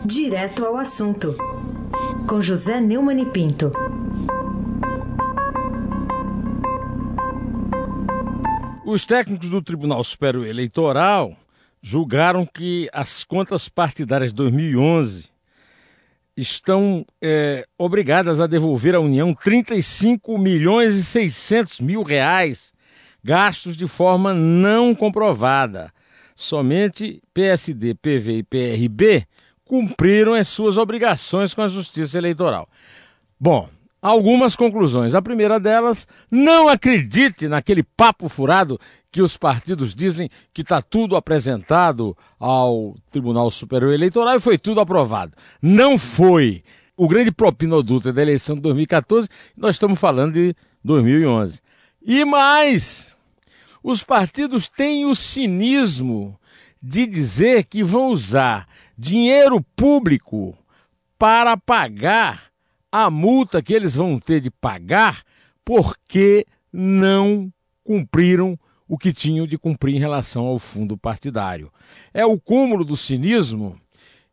Direto 0.06 0.64
ao 0.64 0.76
assunto, 0.76 1.34
com 2.28 2.40
José 2.40 2.80
Neumann 2.80 3.22
e 3.22 3.26
Pinto. 3.26 3.72
Os 8.84 9.04
técnicos 9.04 9.50
do 9.50 9.60
Tribunal 9.60 10.04
Superior 10.04 10.46
Eleitoral 10.46 11.36
julgaram 11.82 12.46
que 12.46 12.88
as 12.92 13.24
contas 13.24 13.68
partidárias 13.68 14.30
de 14.30 14.36
2011 14.36 15.24
estão 16.36 17.04
é, 17.20 17.66
obrigadas 17.76 18.40
a 18.40 18.46
devolver 18.46 18.94
à 18.94 19.00
União 19.00 19.34
35 19.34 20.38
milhões 20.38 20.94
e 20.94 21.02
600 21.02 21.80
mil 21.80 22.04
reais 22.04 22.72
gastos 23.24 23.76
de 23.76 23.88
forma 23.88 24.32
não 24.32 24.94
comprovada. 24.94 25.92
Somente 26.36 27.20
PSD, 27.34 27.94
PV 27.94 28.38
e 28.38 28.42
PRB 28.44 29.26
cumpriram 29.66 30.33
as 30.33 30.48
suas 30.48 30.79
obrigações 30.79 31.52
com 31.52 31.61
a 31.61 31.68
Justiça 31.68 32.16
Eleitoral. 32.16 32.68
Bom, 33.38 33.68
algumas 34.00 34.55
conclusões. 34.55 35.14
A 35.14 35.20
primeira 35.20 35.59
delas, 35.59 36.07
não 36.31 36.68
acredite 36.68 37.48
naquele 37.48 37.83
papo 37.83 38.29
furado 38.29 38.81
que 39.11 39.20
os 39.20 39.37
partidos 39.37 39.94
dizem 39.94 40.31
que 40.55 40.62
está 40.62 40.81
tudo 40.81 41.16
apresentado 41.16 42.16
ao 42.38 42.94
Tribunal 43.11 43.50
Superior 43.50 43.92
Eleitoral 43.92 44.37
e 44.37 44.40
foi 44.40 44.57
tudo 44.57 44.81
aprovado. 44.81 45.33
Não 45.61 45.98
foi. 45.98 46.62
O 46.96 47.09
grande 47.09 47.31
propinoduto 47.31 48.11
da 48.12 48.22
eleição 48.22 48.57
de 48.57 48.62
2014, 48.62 49.29
nós 49.57 49.74
estamos 49.74 49.98
falando 49.98 50.35
de 50.35 50.55
2011. 50.83 51.61
E 52.00 52.24
mais, 52.24 53.18
os 53.83 54.02
partidos 54.02 54.68
têm 54.68 55.05
o 55.05 55.14
cinismo 55.14 56.38
de 56.83 57.05
dizer 57.07 57.64
que 57.64 57.83
vão 57.83 58.09
usar 58.09 58.66
dinheiro 58.96 59.61
público 59.74 60.56
para 61.18 61.56
pagar 61.56 62.50
a 62.90 63.11
multa 63.11 63.62
que 63.62 63.74
eles 63.74 63.94
vão 63.94 64.18
ter 64.18 64.40
de 64.40 64.50
pagar 64.50 65.22
porque 65.64 66.46
não 66.72 67.52
cumpriram 67.85 68.59
o 68.88 68.96
que 68.96 69.12
tinham 69.12 69.46
de 69.46 69.59
cumprir 69.59 69.96
em 69.96 69.98
relação 69.98 70.46
ao 70.46 70.59
fundo 70.59 70.96
partidário. 70.96 71.72
É 72.14 72.24
o 72.24 72.38
cúmulo 72.38 72.85
do 72.85 72.96
cinismo 72.96 73.78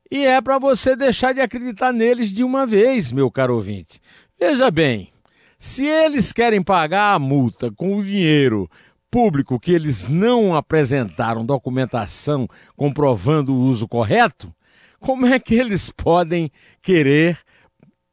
e 0.10 0.26
é 0.26 0.40
para 0.42 0.60
você 0.60 0.96
deixar 0.96 1.34
de 1.34 1.42
acreditar 1.42 1.92
neles 1.92 2.32
de 2.32 2.44
uma 2.44 2.66
vez, 2.66 3.12
meu 3.12 3.32
caro 3.32 3.56
ouvinte. 3.56 4.00
Veja 4.40 4.70
bem, 4.70 5.12
se 5.58 5.86
eles 5.86 6.32
querem 6.32 6.62
pagar 6.62 7.14
a 7.14 7.20
multa 7.20 7.72
com 7.72 7.98
o 7.98 8.04
dinheiro 8.04 8.70
público 9.14 9.60
que 9.60 9.72
eles 9.72 10.10
não 10.10 10.56
apresentaram 10.56 11.46
documentação 11.46 12.48
comprovando 12.76 13.54
o 13.54 13.60
uso 13.60 13.88
correto, 13.88 14.52
como 15.00 15.28
é 15.28 15.40
que 15.40 15.54
eles 15.54 15.92
podem 15.92 16.50
querer 16.82 17.38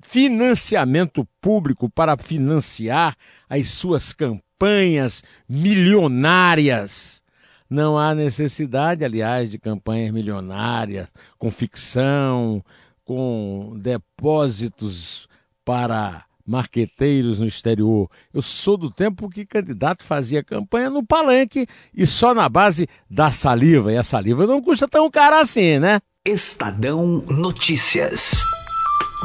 financiamento 0.02 1.26
público 1.40 1.88
para 1.88 2.18
financiar 2.18 3.16
as 3.48 3.70
suas 3.70 4.12
campanhas 4.12 5.24
milionárias. 5.48 7.22
Não 7.68 7.96
há 7.96 8.14
necessidade, 8.14 9.02
aliás, 9.02 9.48
de 9.48 9.58
campanhas 9.58 10.12
milionárias 10.12 11.10
com 11.38 11.50
ficção, 11.50 12.62
com 13.06 13.72
depósitos 13.80 15.26
para 15.64 16.26
marqueteiros 16.46 17.38
no 17.38 17.46
exterior. 17.46 18.08
Eu 18.32 18.42
sou 18.42 18.76
do 18.76 18.90
tempo 18.90 19.28
que 19.28 19.46
candidato 19.46 20.04
fazia 20.04 20.42
campanha 20.42 20.90
no 20.90 21.04
palanque 21.04 21.66
e 21.94 22.06
só 22.06 22.34
na 22.34 22.48
base 22.48 22.88
da 23.10 23.30
saliva. 23.30 23.92
E 23.92 23.96
a 23.96 24.02
saliva 24.02 24.46
não 24.46 24.60
custa 24.62 24.88
tão 24.88 25.10
cara 25.10 25.40
assim, 25.40 25.78
né? 25.78 26.00
Estadão 26.26 27.24
Notícias. 27.28 28.44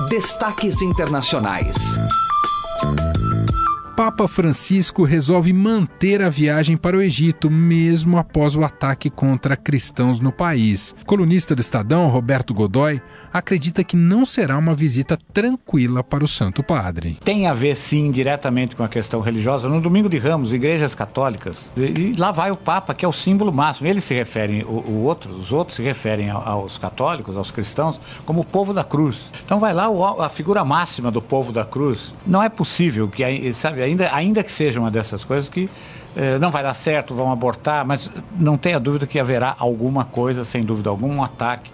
Destaques 0.09 0.81
internacionais. 0.81 1.75
Papa 3.95 4.27
Francisco 4.27 5.03
resolve 5.03 5.53
manter 5.53 6.21
a 6.21 6.29
viagem 6.29 6.75
para 6.75 6.97
o 6.97 7.01
Egito, 7.01 7.49
mesmo 7.49 8.17
após 8.17 8.53
o 8.53 8.63
ataque 8.65 9.09
contra 9.09 9.55
cristãos 9.55 10.19
no 10.19 10.33
país. 10.33 10.93
colunista 11.05 11.55
do 11.55 11.61
Estadão, 11.61 12.09
Roberto 12.09 12.53
Godoy, 12.53 13.01
acredita 13.37 13.83
que 13.83 13.97
não 13.97 14.25
será 14.25 14.57
uma 14.57 14.73
visita 14.73 15.19
tranquila 15.33 16.01
para 16.01 16.23
o 16.23 16.27
Santo 16.27 16.63
Padre. 16.63 17.17
Tem 17.21 17.47
a 17.47 17.53
ver, 17.53 17.75
sim, 17.75 18.09
diretamente 18.09 18.77
com 18.77 18.83
a 18.83 18.87
questão 18.87 19.19
religiosa. 19.19 19.67
No 19.67 19.81
domingo 19.81 20.07
de 20.07 20.17
Ramos, 20.17 20.53
igrejas 20.53 20.95
católicas, 20.95 21.69
e 21.75 22.15
lá 22.17 22.31
vai 22.31 22.49
o 22.49 22.55
Papa, 22.55 22.93
que 22.93 23.03
é 23.03 23.07
o 23.07 23.11
símbolo 23.11 23.51
máximo. 23.51 23.87
Eles 23.87 24.05
se 24.05 24.13
referem, 24.13 24.63
o, 24.63 24.67
o 24.67 25.03
outro, 25.03 25.33
os 25.33 25.51
outros 25.51 25.75
se 25.75 25.83
referem 25.83 26.29
aos 26.29 26.77
católicos, 26.77 27.35
aos 27.35 27.51
cristãos, 27.51 27.99
como 28.25 28.39
o 28.39 28.45
povo 28.45 28.73
da 28.73 28.85
cruz. 28.85 29.31
Então 29.43 29.59
vai 29.59 29.73
lá 29.73 29.89
o, 29.89 30.21
a 30.21 30.29
figura 30.29 30.63
máxima 30.63 31.11
do 31.11 31.21
povo 31.21 31.51
da 31.51 31.65
cruz. 31.65 32.13
Não 32.25 32.41
é 32.41 32.47
possível 32.47 33.09
que, 33.09 33.53
sabe, 33.53 33.81
ainda, 33.81 34.15
ainda 34.15 34.43
que 34.43 34.51
seja 34.51 34.79
uma 34.79 34.89
dessas 34.89 35.25
coisas 35.25 35.49
que 35.49 35.69
eh, 36.15 36.39
não 36.39 36.51
vai 36.51 36.63
dar 36.63 36.73
certo, 36.73 37.13
vão 37.13 37.29
abortar, 37.33 37.85
mas 37.85 38.09
não 38.39 38.57
tenha 38.57 38.79
dúvida 38.79 39.05
que 39.05 39.19
haverá 39.19 39.53
alguma 39.59 40.05
coisa, 40.05 40.45
sem 40.45 40.63
dúvida 40.63 40.89
algum, 40.89 41.15
um 41.15 41.23
ataque. 41.23 41.69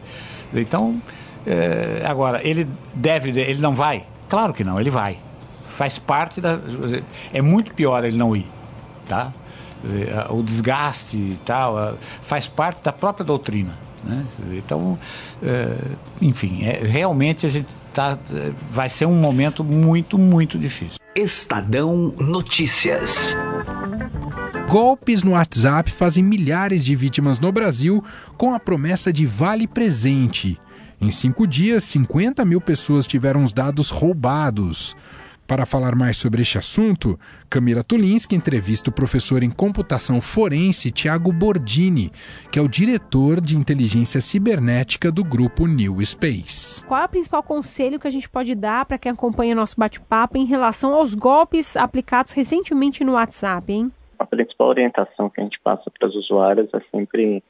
Então, 0.54 1.00
é, 1.46 2.04
agora, 2.06 2.42
ele 2.48 2.68
deve, 2.96 3.30
ele 3.30 3.62
não 3.62 3.74
vai? 3.74 4.06
Claro 4.30 4.54
que 4.54 4.64
não, 4.64 4.80
ele 4.80 4.90
vai. 4.90 5.18
Faz 5.68 5.98
parte 5.98 6.40
da. 6.40 6.60
É 7.34 7.42
muito 7.42 7.74
pior 7.74 8.04
ele 8.04 8.18
não 8.18 8.36
ir, 8.36 8.48
tá? 9.08 9.34
O 10.30 10.44
desgaste 10.44 11.18
e 11.18 11.40
tal 11.44 11.98
faz 12.22 12.48
parte 12.48 12.84
da 12.84 12.94
própria 12.94 13.26
doutrina. 13.26 13.74
Né? 14.04 14.26
Então, 14.54 14.98
é, 15.44 15.76
enfim, 16.22 16.64
é, 16.64 16.84
realmente 16.84 17.46
a 17.46 17.50
gente 17.50 17.68
tá, 17.94 18.18
vai 18.70 18.90
ser 18.90 19.06
um 19.06 19.16
momento 19.16 19.64
muito, 19.64 20.18
muito 20.18 20.58
difícil. 20.58 21.00
Estadão 21.16 22.14
Notícias. 22.20 23.36
Golpes 24.68 25.22
no 25.22 25.32
WhatsApp 25.32 25.92
fazem 25.92 26.24
milhares 26.24 26.86
de 26.86 26.96
vítimas 26.96 27.40
no 27.40 27.52
Brasil 27.52 28.04
com 28.38 28.54
a 28.54 28.60
promessa 28.60 29.12
de 29.12 29.26
vale 29.26 29.68
presente. 29.68 30.58
Em 31.04 31.10
cinco 31.10 31.48
dias, 31.48 31.84
50 31.86 32.46
mil 32.46 32.62
pessoas 32.62 33.08
tiveram 33.08 33.42
os 33.42 33.52
dados 33.52 33.90
roubados. 33.90 34.96
Para 35.48 35.66
falar 35.66 35.96
mais 35.96 36.16
sobre 36.16 36.44
este 36.44 36.60
assunto, 36.60 37.20
Camila 37.50 37.84
Tulinski 37.84 38.36
entrevista 38.36 38.92
o 38.92 38.94
professor 38.94 39.42
em 39.42 39.50
computação 39.50 40.22
forense 40.22 40.92
Tiago 40.92 41.34
Bordini, 41.34 42.12
que 42.52 42.60
é 42.60 42.62
o 42.62 42.68
diretor 42.68 43.42
de 43.42 43.58
inteligência 43.58 44.22
cibernética 44.22 45.12
do 45.12 45.24
grupo 45.24 45.66
New 45.66 46.06
Space. 46.06 46.86
Qual 46.86 47.02
é 47.02 47.06
o 47.06 47.10
principal 47.10 47.42
conselho 47.42 48.00
que 48.00 48.08
a 48.08 48.12
gente 48.12 48.30
pode 48.30 48.54
dar 48.54 48.86
para 48.86 49.00
quem 49.00 49.12
acompanha 49.12 49.56
nosso 49.56 49.80
bate-papo 49.80 50.38
em 50.38 50.46
relação 50.46 50.94
aos 50.94 51.16
golpes 51.16 51.76
aplicados 51.76 52.32
recentemente 52.34 53.04
no 53.04 53.14
WhatsApp, 53.14 53.74
hein? 53.74 53.92
A 54.20 54.26
principal 54.28 54.68
orientação 54.68 55.32
que 55.32 55.42
a 55.42 55.44
gente 55.44 55.60
passa 55.64 55.90
para 55.90 56.08
os 56.08 56.16
usuários 56.16 56.70
é 56.76 56.80
sempre 56.96 57.44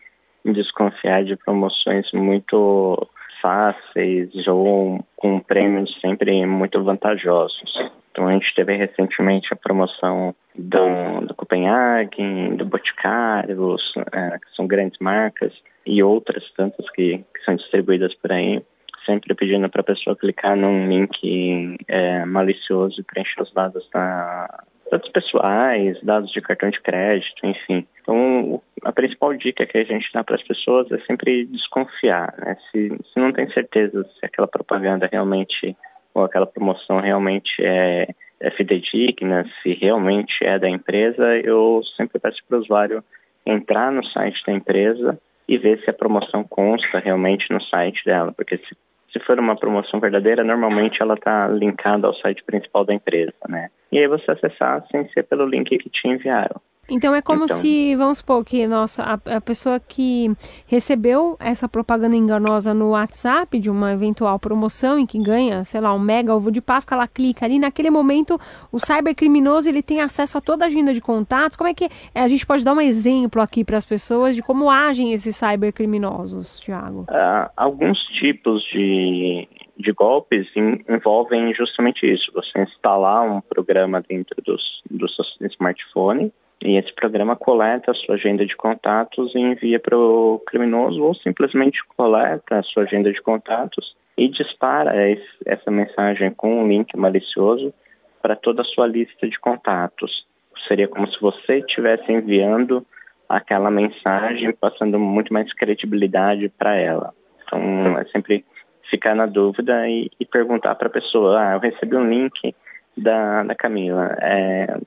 desconfiar 0.45 1.25
de 1.25 1.35
promoções 1.35 2.09
muito 2.13 3.09
fáceis 3.41 4.31
ou 4.47 5.03
com 5.15 5.39
prêmios 5.39 5.93
sempre 5.99 6.45
muito 6.45 6.83
vantajosos. 6.83 7.91
Então 8.11 8.27
a 8.27 8.33
gente 8.33 8.53
teve 8.55 8.75
recentemente 8.75 9.53
a 9.53 9.55
promoção 9.55 10.35
do, 10.55 11.21
do 11.25 11.33
Copenhagen, 11.33 12.55
do 12.55 12.65
Boticário, 12.65 13.75
é, 14.11 14.37
que 14.37 14.55
são 14.55 14.67
grandes 14.67 14.99
marcas, 14.99 15.53
e 15.85 16.03
outras 16.03 16.43
tantas 16.55 16.89
que, 16.91 17.17
que 17.17 17.45
são 17.45 17.55
distribuídas 17.55 18.13
por 18.15 18.31
aí, 18.31 18.61
sempre 19.05 19.33
pedindo 19.33 19.69
para 19.69 19.81
a 19.81 19.85
pessoa 19.85 20.15
clicar 20.15 20.55
num 20.55 20.87
link 20.87 21.77
é, 21.87 22.25
malicioso 22.25 22.99
e 22.99 23.03
preencher 23.03 23.41
os 23.41 23.51
dados 23.53 23.87
da, 23.91 24.63
dados 24.91 25.09
pessoais, 25.09 25.97
dados 26.03 26.31
de 26.31 26.41
cartão 26.41 26.69
de 26.69 26.81
crédito, 26.81 27.45
enfim. 27.45 27.87
Então, 28.01 28.61
a 28.83 28.91
principal 28.91 29.33
dica 29.35 29.65
que 29.65 29.77
a 29.77 29.83
gente 29.83 30.09
dá 30.13 30.23
para 30.23 30.35
as 30.35 30.43
pessoas 30.43 30.91
é 30.91 30.97
sempre 31.05 31.45
desconfiar, 31.45 32.33
né? 32.39 32.57
Se, 32.71 32.89
se 32.89 33.19
não 33.19 33.31
tem 33.31 33.49
certeza 33.51 34.03
se 34.03 34.25
aquela 34.25 34.47
propaganda 34.47 35.07
realmente 35.11 35.75
ou 36.13 36.23
aquela 36.23 36.45
promoção 36.45 36.99
realmente 36.99 37.51
é, 37.59 38.07
é 38.39 38.51
fidedigna, 38.51 39.45
se 39.61 39.73
realmente 39.73 40.43
é 40.43 40.59
da 40.59 40.69
empresa, 40.69 41.37
eu 41.37 41.81
sempre 41.95 42.19
peço 42.19 42.39
para 42.47 42.57
o 42.57 42.61
usuário 42.61 43.03
entrar 43.45 43.91
no 43.91 44.03
site 44.05 44.43
da 44.45 44.53
empresa 44.53 45.19
e 45.47 45.57
ver 45.57 45.79
se 45.83 45.89
a 45.89 45.93
promoção 45.93 46.43
consta 46.43 46.99
realmente 46.99 47.51
no 47.51 47.61
site 47.61 48.03
dela, 48.05 48.31
porque 48.31 48.57
se, 48.57 48.77
se 49.13 49.19
for 49.19 49.39
uma 49.39 49.55
promoção 49.55 49.99
verdadeira, 49.99 50.43
normalmente 50.43 51.01
ela 51.01 51.13
está 51.13 51.47
linkada 51.47 52.07
ao 52.07 52.15
site 52.15 52.43
principal 52.43 52.83
da 52.83 52.93
empresa, 52.93 53.33
né? 53.47 53.69
E 53.91 53.99
aí 53.99 54.07
você 54.07 54.31
acessar 54.31 54.85
sem 54.91 55.07
ser 55.09 55.23
pelo 55.23 55.45
link 55.45 55.77
que 55.77 55.89
te 55.89 56.07
enviaram. 56.07 56.61
Então 56.91 57.15
é 57.15 57.21
como 57.21 57.45
Então- 57.45 57.55
se, 57.57 57.95
vamos 57.95 58.17
supor, 58.17 58.43
que 58.43 58.67
nossa, 58.67 59.01
a, 59.03 59.37
a 59.37 59.41
pessoa 59.41 59.79
que 59.79 60.29
recebeu 60.67 61.37
essa 61.39 61.67
propaganda 61.67 62.15
enganosa 62.17 62.73
no 62.73 62.89
WhatsApp 62.89 63.57
de 63.59 63.69
uma 63.69 63.93
eventual 63.93 64.37
promoção 64.37 64.99
em 64.99 65.05
que 65.05 65.17
ganha, 65.17 65.63
sei 65.63 65.79
lá, 65.79 65.93
um 65.93 65.99
mega 65.99 66.35
ovo 66.35 66.51
de 66.51 66.59
Páscoa, 66.61 66.95
ela 66.95 67.07
clica 67.07 67.45
ali, 67.45 67.57
naquele 67.59 67.89
momento 67.89 68.37
o 68.71 68.79
cybercriminoso 68.79 69.69
ele 69.69 69.81
tem 69.81 70.01
acesso 70.01 70.37
a 70.37 70.41
toda 70.41 70.65
a 70.65 70.67
agenda 70.67 70.93
de 70.93 70.99
contatos. 71.01 71.55
Como 71.55 71.69
é 71.69 71.73
que 71.73 71.87
a 72.13 72.27
gente 72.27 72.45
pode 72.45 72.63
dar 72.65 72.73
um 72.73 72.81
exemplo 72.81 73.41
aqui 73.41 73.63
para 73.63 73.77
as 73.77 73.85
pessoas 73.85 74.35
de 74.35 74.41
como 74.41 74.69
agem 74.69 75.13
esses 75.13 75.35
cybercriminosos, 75.35 76.59
Thiago? 76.59 77.05
Ah, 77.09 77.49
alguns 77.55 77.97
tipos 78.19 78.61
de, 78.71 79.47
de 79.77 79.91
golpes 79.93 80.45
en- 80.55 80.83
envolvem 80.89 81.53
justamente 81.53 82.05
isso: 82.05 82.31
você 82.33 82.61
instalar 82.61 83.23
um 83.29 83.41
programa 83.41 84.01
dentro 84.07 84.35
dos, 84.45 84.61
do 84.89 85.07
seu 85.09 85.23
smartphone 85.51 86.31
e 86.63 86.77
esse 86.77 86.93
programa 86.93 87.35
coleta 87.35 87.91
a 87.91 87.93
sua 87.95 88.15
agenda 88.15 88.45
de 88.45 88.55
contatos 88.55 89.33
e 89.33 89.39
envia 89.39 89.79
para 89.79 89.97
o 89.97 90.39
criminoso 90.45 91.03
ou 91.03 91.15
simplesmente 91.15 91.79
coleta 91.95 92.59
a 92.59 92.63
sua 92.63 92.83
agenda 92.83 93.11
de 93.11 93.21
contatos 93.21 93.95
e 94.17 94.27
dispara 94.27 95.09
esse- 95.09 95.23
essa 95.45 95.71
mensagem 95.71 96.31
com 96.31 96.61
um 96.61 96.67
link 96.67 96.95
malicioso 96.95 97.73
para 98.21 98.35
toda 98.35 98.61
a 98.61 98.65
sua 98.65 98.85
lista 98.85 99.27
de 99.27 99.39
contatos. 99.39 100.25
Seria 100.67 100.87
como 100.87 101.07
se 101.07 101.19
você 101.19 101.57
estivesse 101.59 102.11
enviando 102.11 102.85
aquela 103.27 103.71
mensagem, 103.71 104.53
passando 104.53 104.99
muito 104.99 105.33
mais 105.33 105.51
credibilidade 105.53 106.49
para 106.49 106.75
ela. 106.75 107.13
Então, 107.43 107.97
é 107.97 108.05
sempre 108.05 108.45
ficar 108.89 109.15
na 109.15 109.25
dúvida 109.25 109.87
e, 109.89 110.11
e 110.19 110.25
perguntar 110.25 110.75
para 110.75 110.87
a 110.87 110.91
pessoa: 110.91 111.39
ah, 111.39 111.53
eu 111.53 111.59
recebi 111.59 111.95
um 111.95 112.07
link 112.07 112.53
da, 112.95 113.43
da 113.43 113.55
Camila. 113.55 114.15
É, 114.19 114.77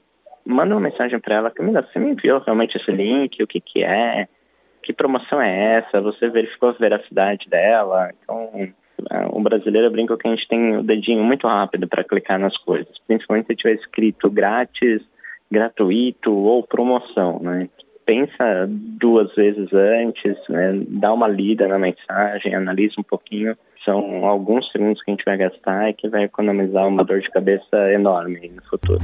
manda 0.46 0.74
uma 0.74 0.80
mensagem 0.80 1.18
para 1.18 1.36
ela: 1.36 1.50
Camila, 1.50 1.82
você 1.82 1.98
me 1.98 2.10
enviou 2.10 2.40
realmente 2.40 2.76
esse 2.76 2.90
link? 2.90 3.42
O 3.42 3.46
que, 3.46 3.60
que 3.60 3.82
é? 3.82 4.28
Que 4.82 4.92
promoção 4.92 5.40
é 5.40 5.76
essa? 5.78 6.00
Você 6.00 6.28
verificou 6.28 6.70
a 6.70 6.72
veracidade 6.72 7.48
dela? 7.48 8.10
Então, 8.22 8.50
é, 9.10 9.26
o 9.30 9.40
brasileiro 9.40 9.90
brinca 9.90 10.16
que 10.16 10.28
a 10.28 10.30
gente 10.30 10.46
tem 10.48 10.76
o 10.76 10.82
dedinho 10.82 11.22
muito 11.24 11.46
rápido 11.46 11.88
para 11.88 12.04
clicar 12.04 12.38
nas 12.38 12.56
coisas, 12.58 12.92
principalmente 13.06 13.46
se 13.46 13.56
tiver 13.56 13.74
escrito 13.74 14.30
grátis, 14.30 15.02
gratuito 15.50 16.32
ou 16.32 16.62
promoção, 16.62 17.40
né? 17.40 17.68
Pensa 18.06 18.66
duas 18.68 19.34
vezes 19.34 19.72
antes, 19.72 20.36
né? 20.50 20.78
dá 20.88 21.10
uma 21.10 21.26
lida 21.26 21.66
na 21.66 21.78
mensagem, 21.78 22.54
analisa 22.54 22.96
um 22.98 23.02
pouquinho. 23.02 23.56
São 23.82 24.26
alguns 24.26 24.70
segundos 24.70 25.02
que 25.02 25.10
a 25.10 25.14
gente 25.14 25.24
vai 25.24 25.38
gastar 25.38 25.88
e 25.88 25.94
que 25.94 26.08
vai 26.08 26.24
economizar 26.24 26.86
uma 26.86 27.02
dor 27.02 27.20
de 27.20 27.30
cabeça 27.30 27.92
enorme 27.92 28.52
no 28.54 28.62
futuro. 28.64 29.00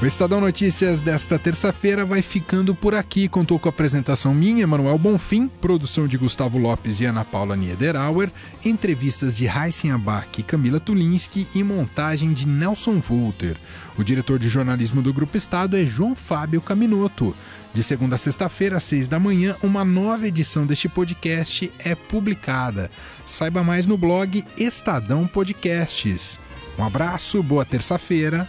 O 0.00 0.06
Estadão 0.06 0.40
Notícias 0.40 1.00
desta 1.00 1.40
terça-feira 1.40 2.04
vai 2.06 2.22
ficando 2.22 2.72
por 2.72 2.94
aqui. 2.94 3.28
Contou 3.28 3.58
com 3.58 3.68
a 3.68 3.70
apresentação 3.70 4.32
minha, 4.32 4.64
Manuel 4.64 4.96
Bonfim, 4.96 5.48
produção 5.48 6.06
de 6.06 6.16
Gustavo 6.16 6.56
Lopes 6.56 7.00
e 7.00 7.04
Ana 7.04 7.24
Paula 7.24 7.56
Niederauer, 7.56 8.30
entrevistas 8.64 9.36
de 9.36 9.46
Heisen 9.46 9.90
Abac 9.90 10.40
e 10.40 10.44
Camila 10.44 10.78
Tulinski 10.78 11.48
e 11.52 11.64
montagem 11.64 12.32
de 12.32 12.46
Nelson 12.46 13.00
Volter. 13.00 13.56
O 13.98 14.04
diretor 14.04 14.38
de 14.38 14.48
jornalismo 14.48 15.02
do 15.02 15.12
Grupo 15.12 15.36
Estado 15.36 15.76
é 15.76 15.84
João 15.84 16.14
Fábio 16.14 16.60
Caminoto. 16.60 17.34
De 17.74 17.82
segunda 17.82 18.14
a 18.14 18.18
sexta-feira, 18.18 18.76
às 18.76 18.84
seis 18.84 19.08
da 19.08 19.18
manhã, 19.18 19.56
uma 19.64 19.84
nova 19.84 20.28
edição 20.28 20.64
deste 20.64 20.88
podcast 20.88 21.72
é 21.80 21.96
publicada. 21.96 22.88
Saiba 23.26 23.64
mais 23.64 23.84
no 23.84 23.98
blog 23.98 24.44
Estadão 24.56 25.26
Podcasts. 25.26 26.38
Um 26.78 26.84
abraço, 26.84 27.42
boa 27.42 27.64
terça-feira 27.64 28.48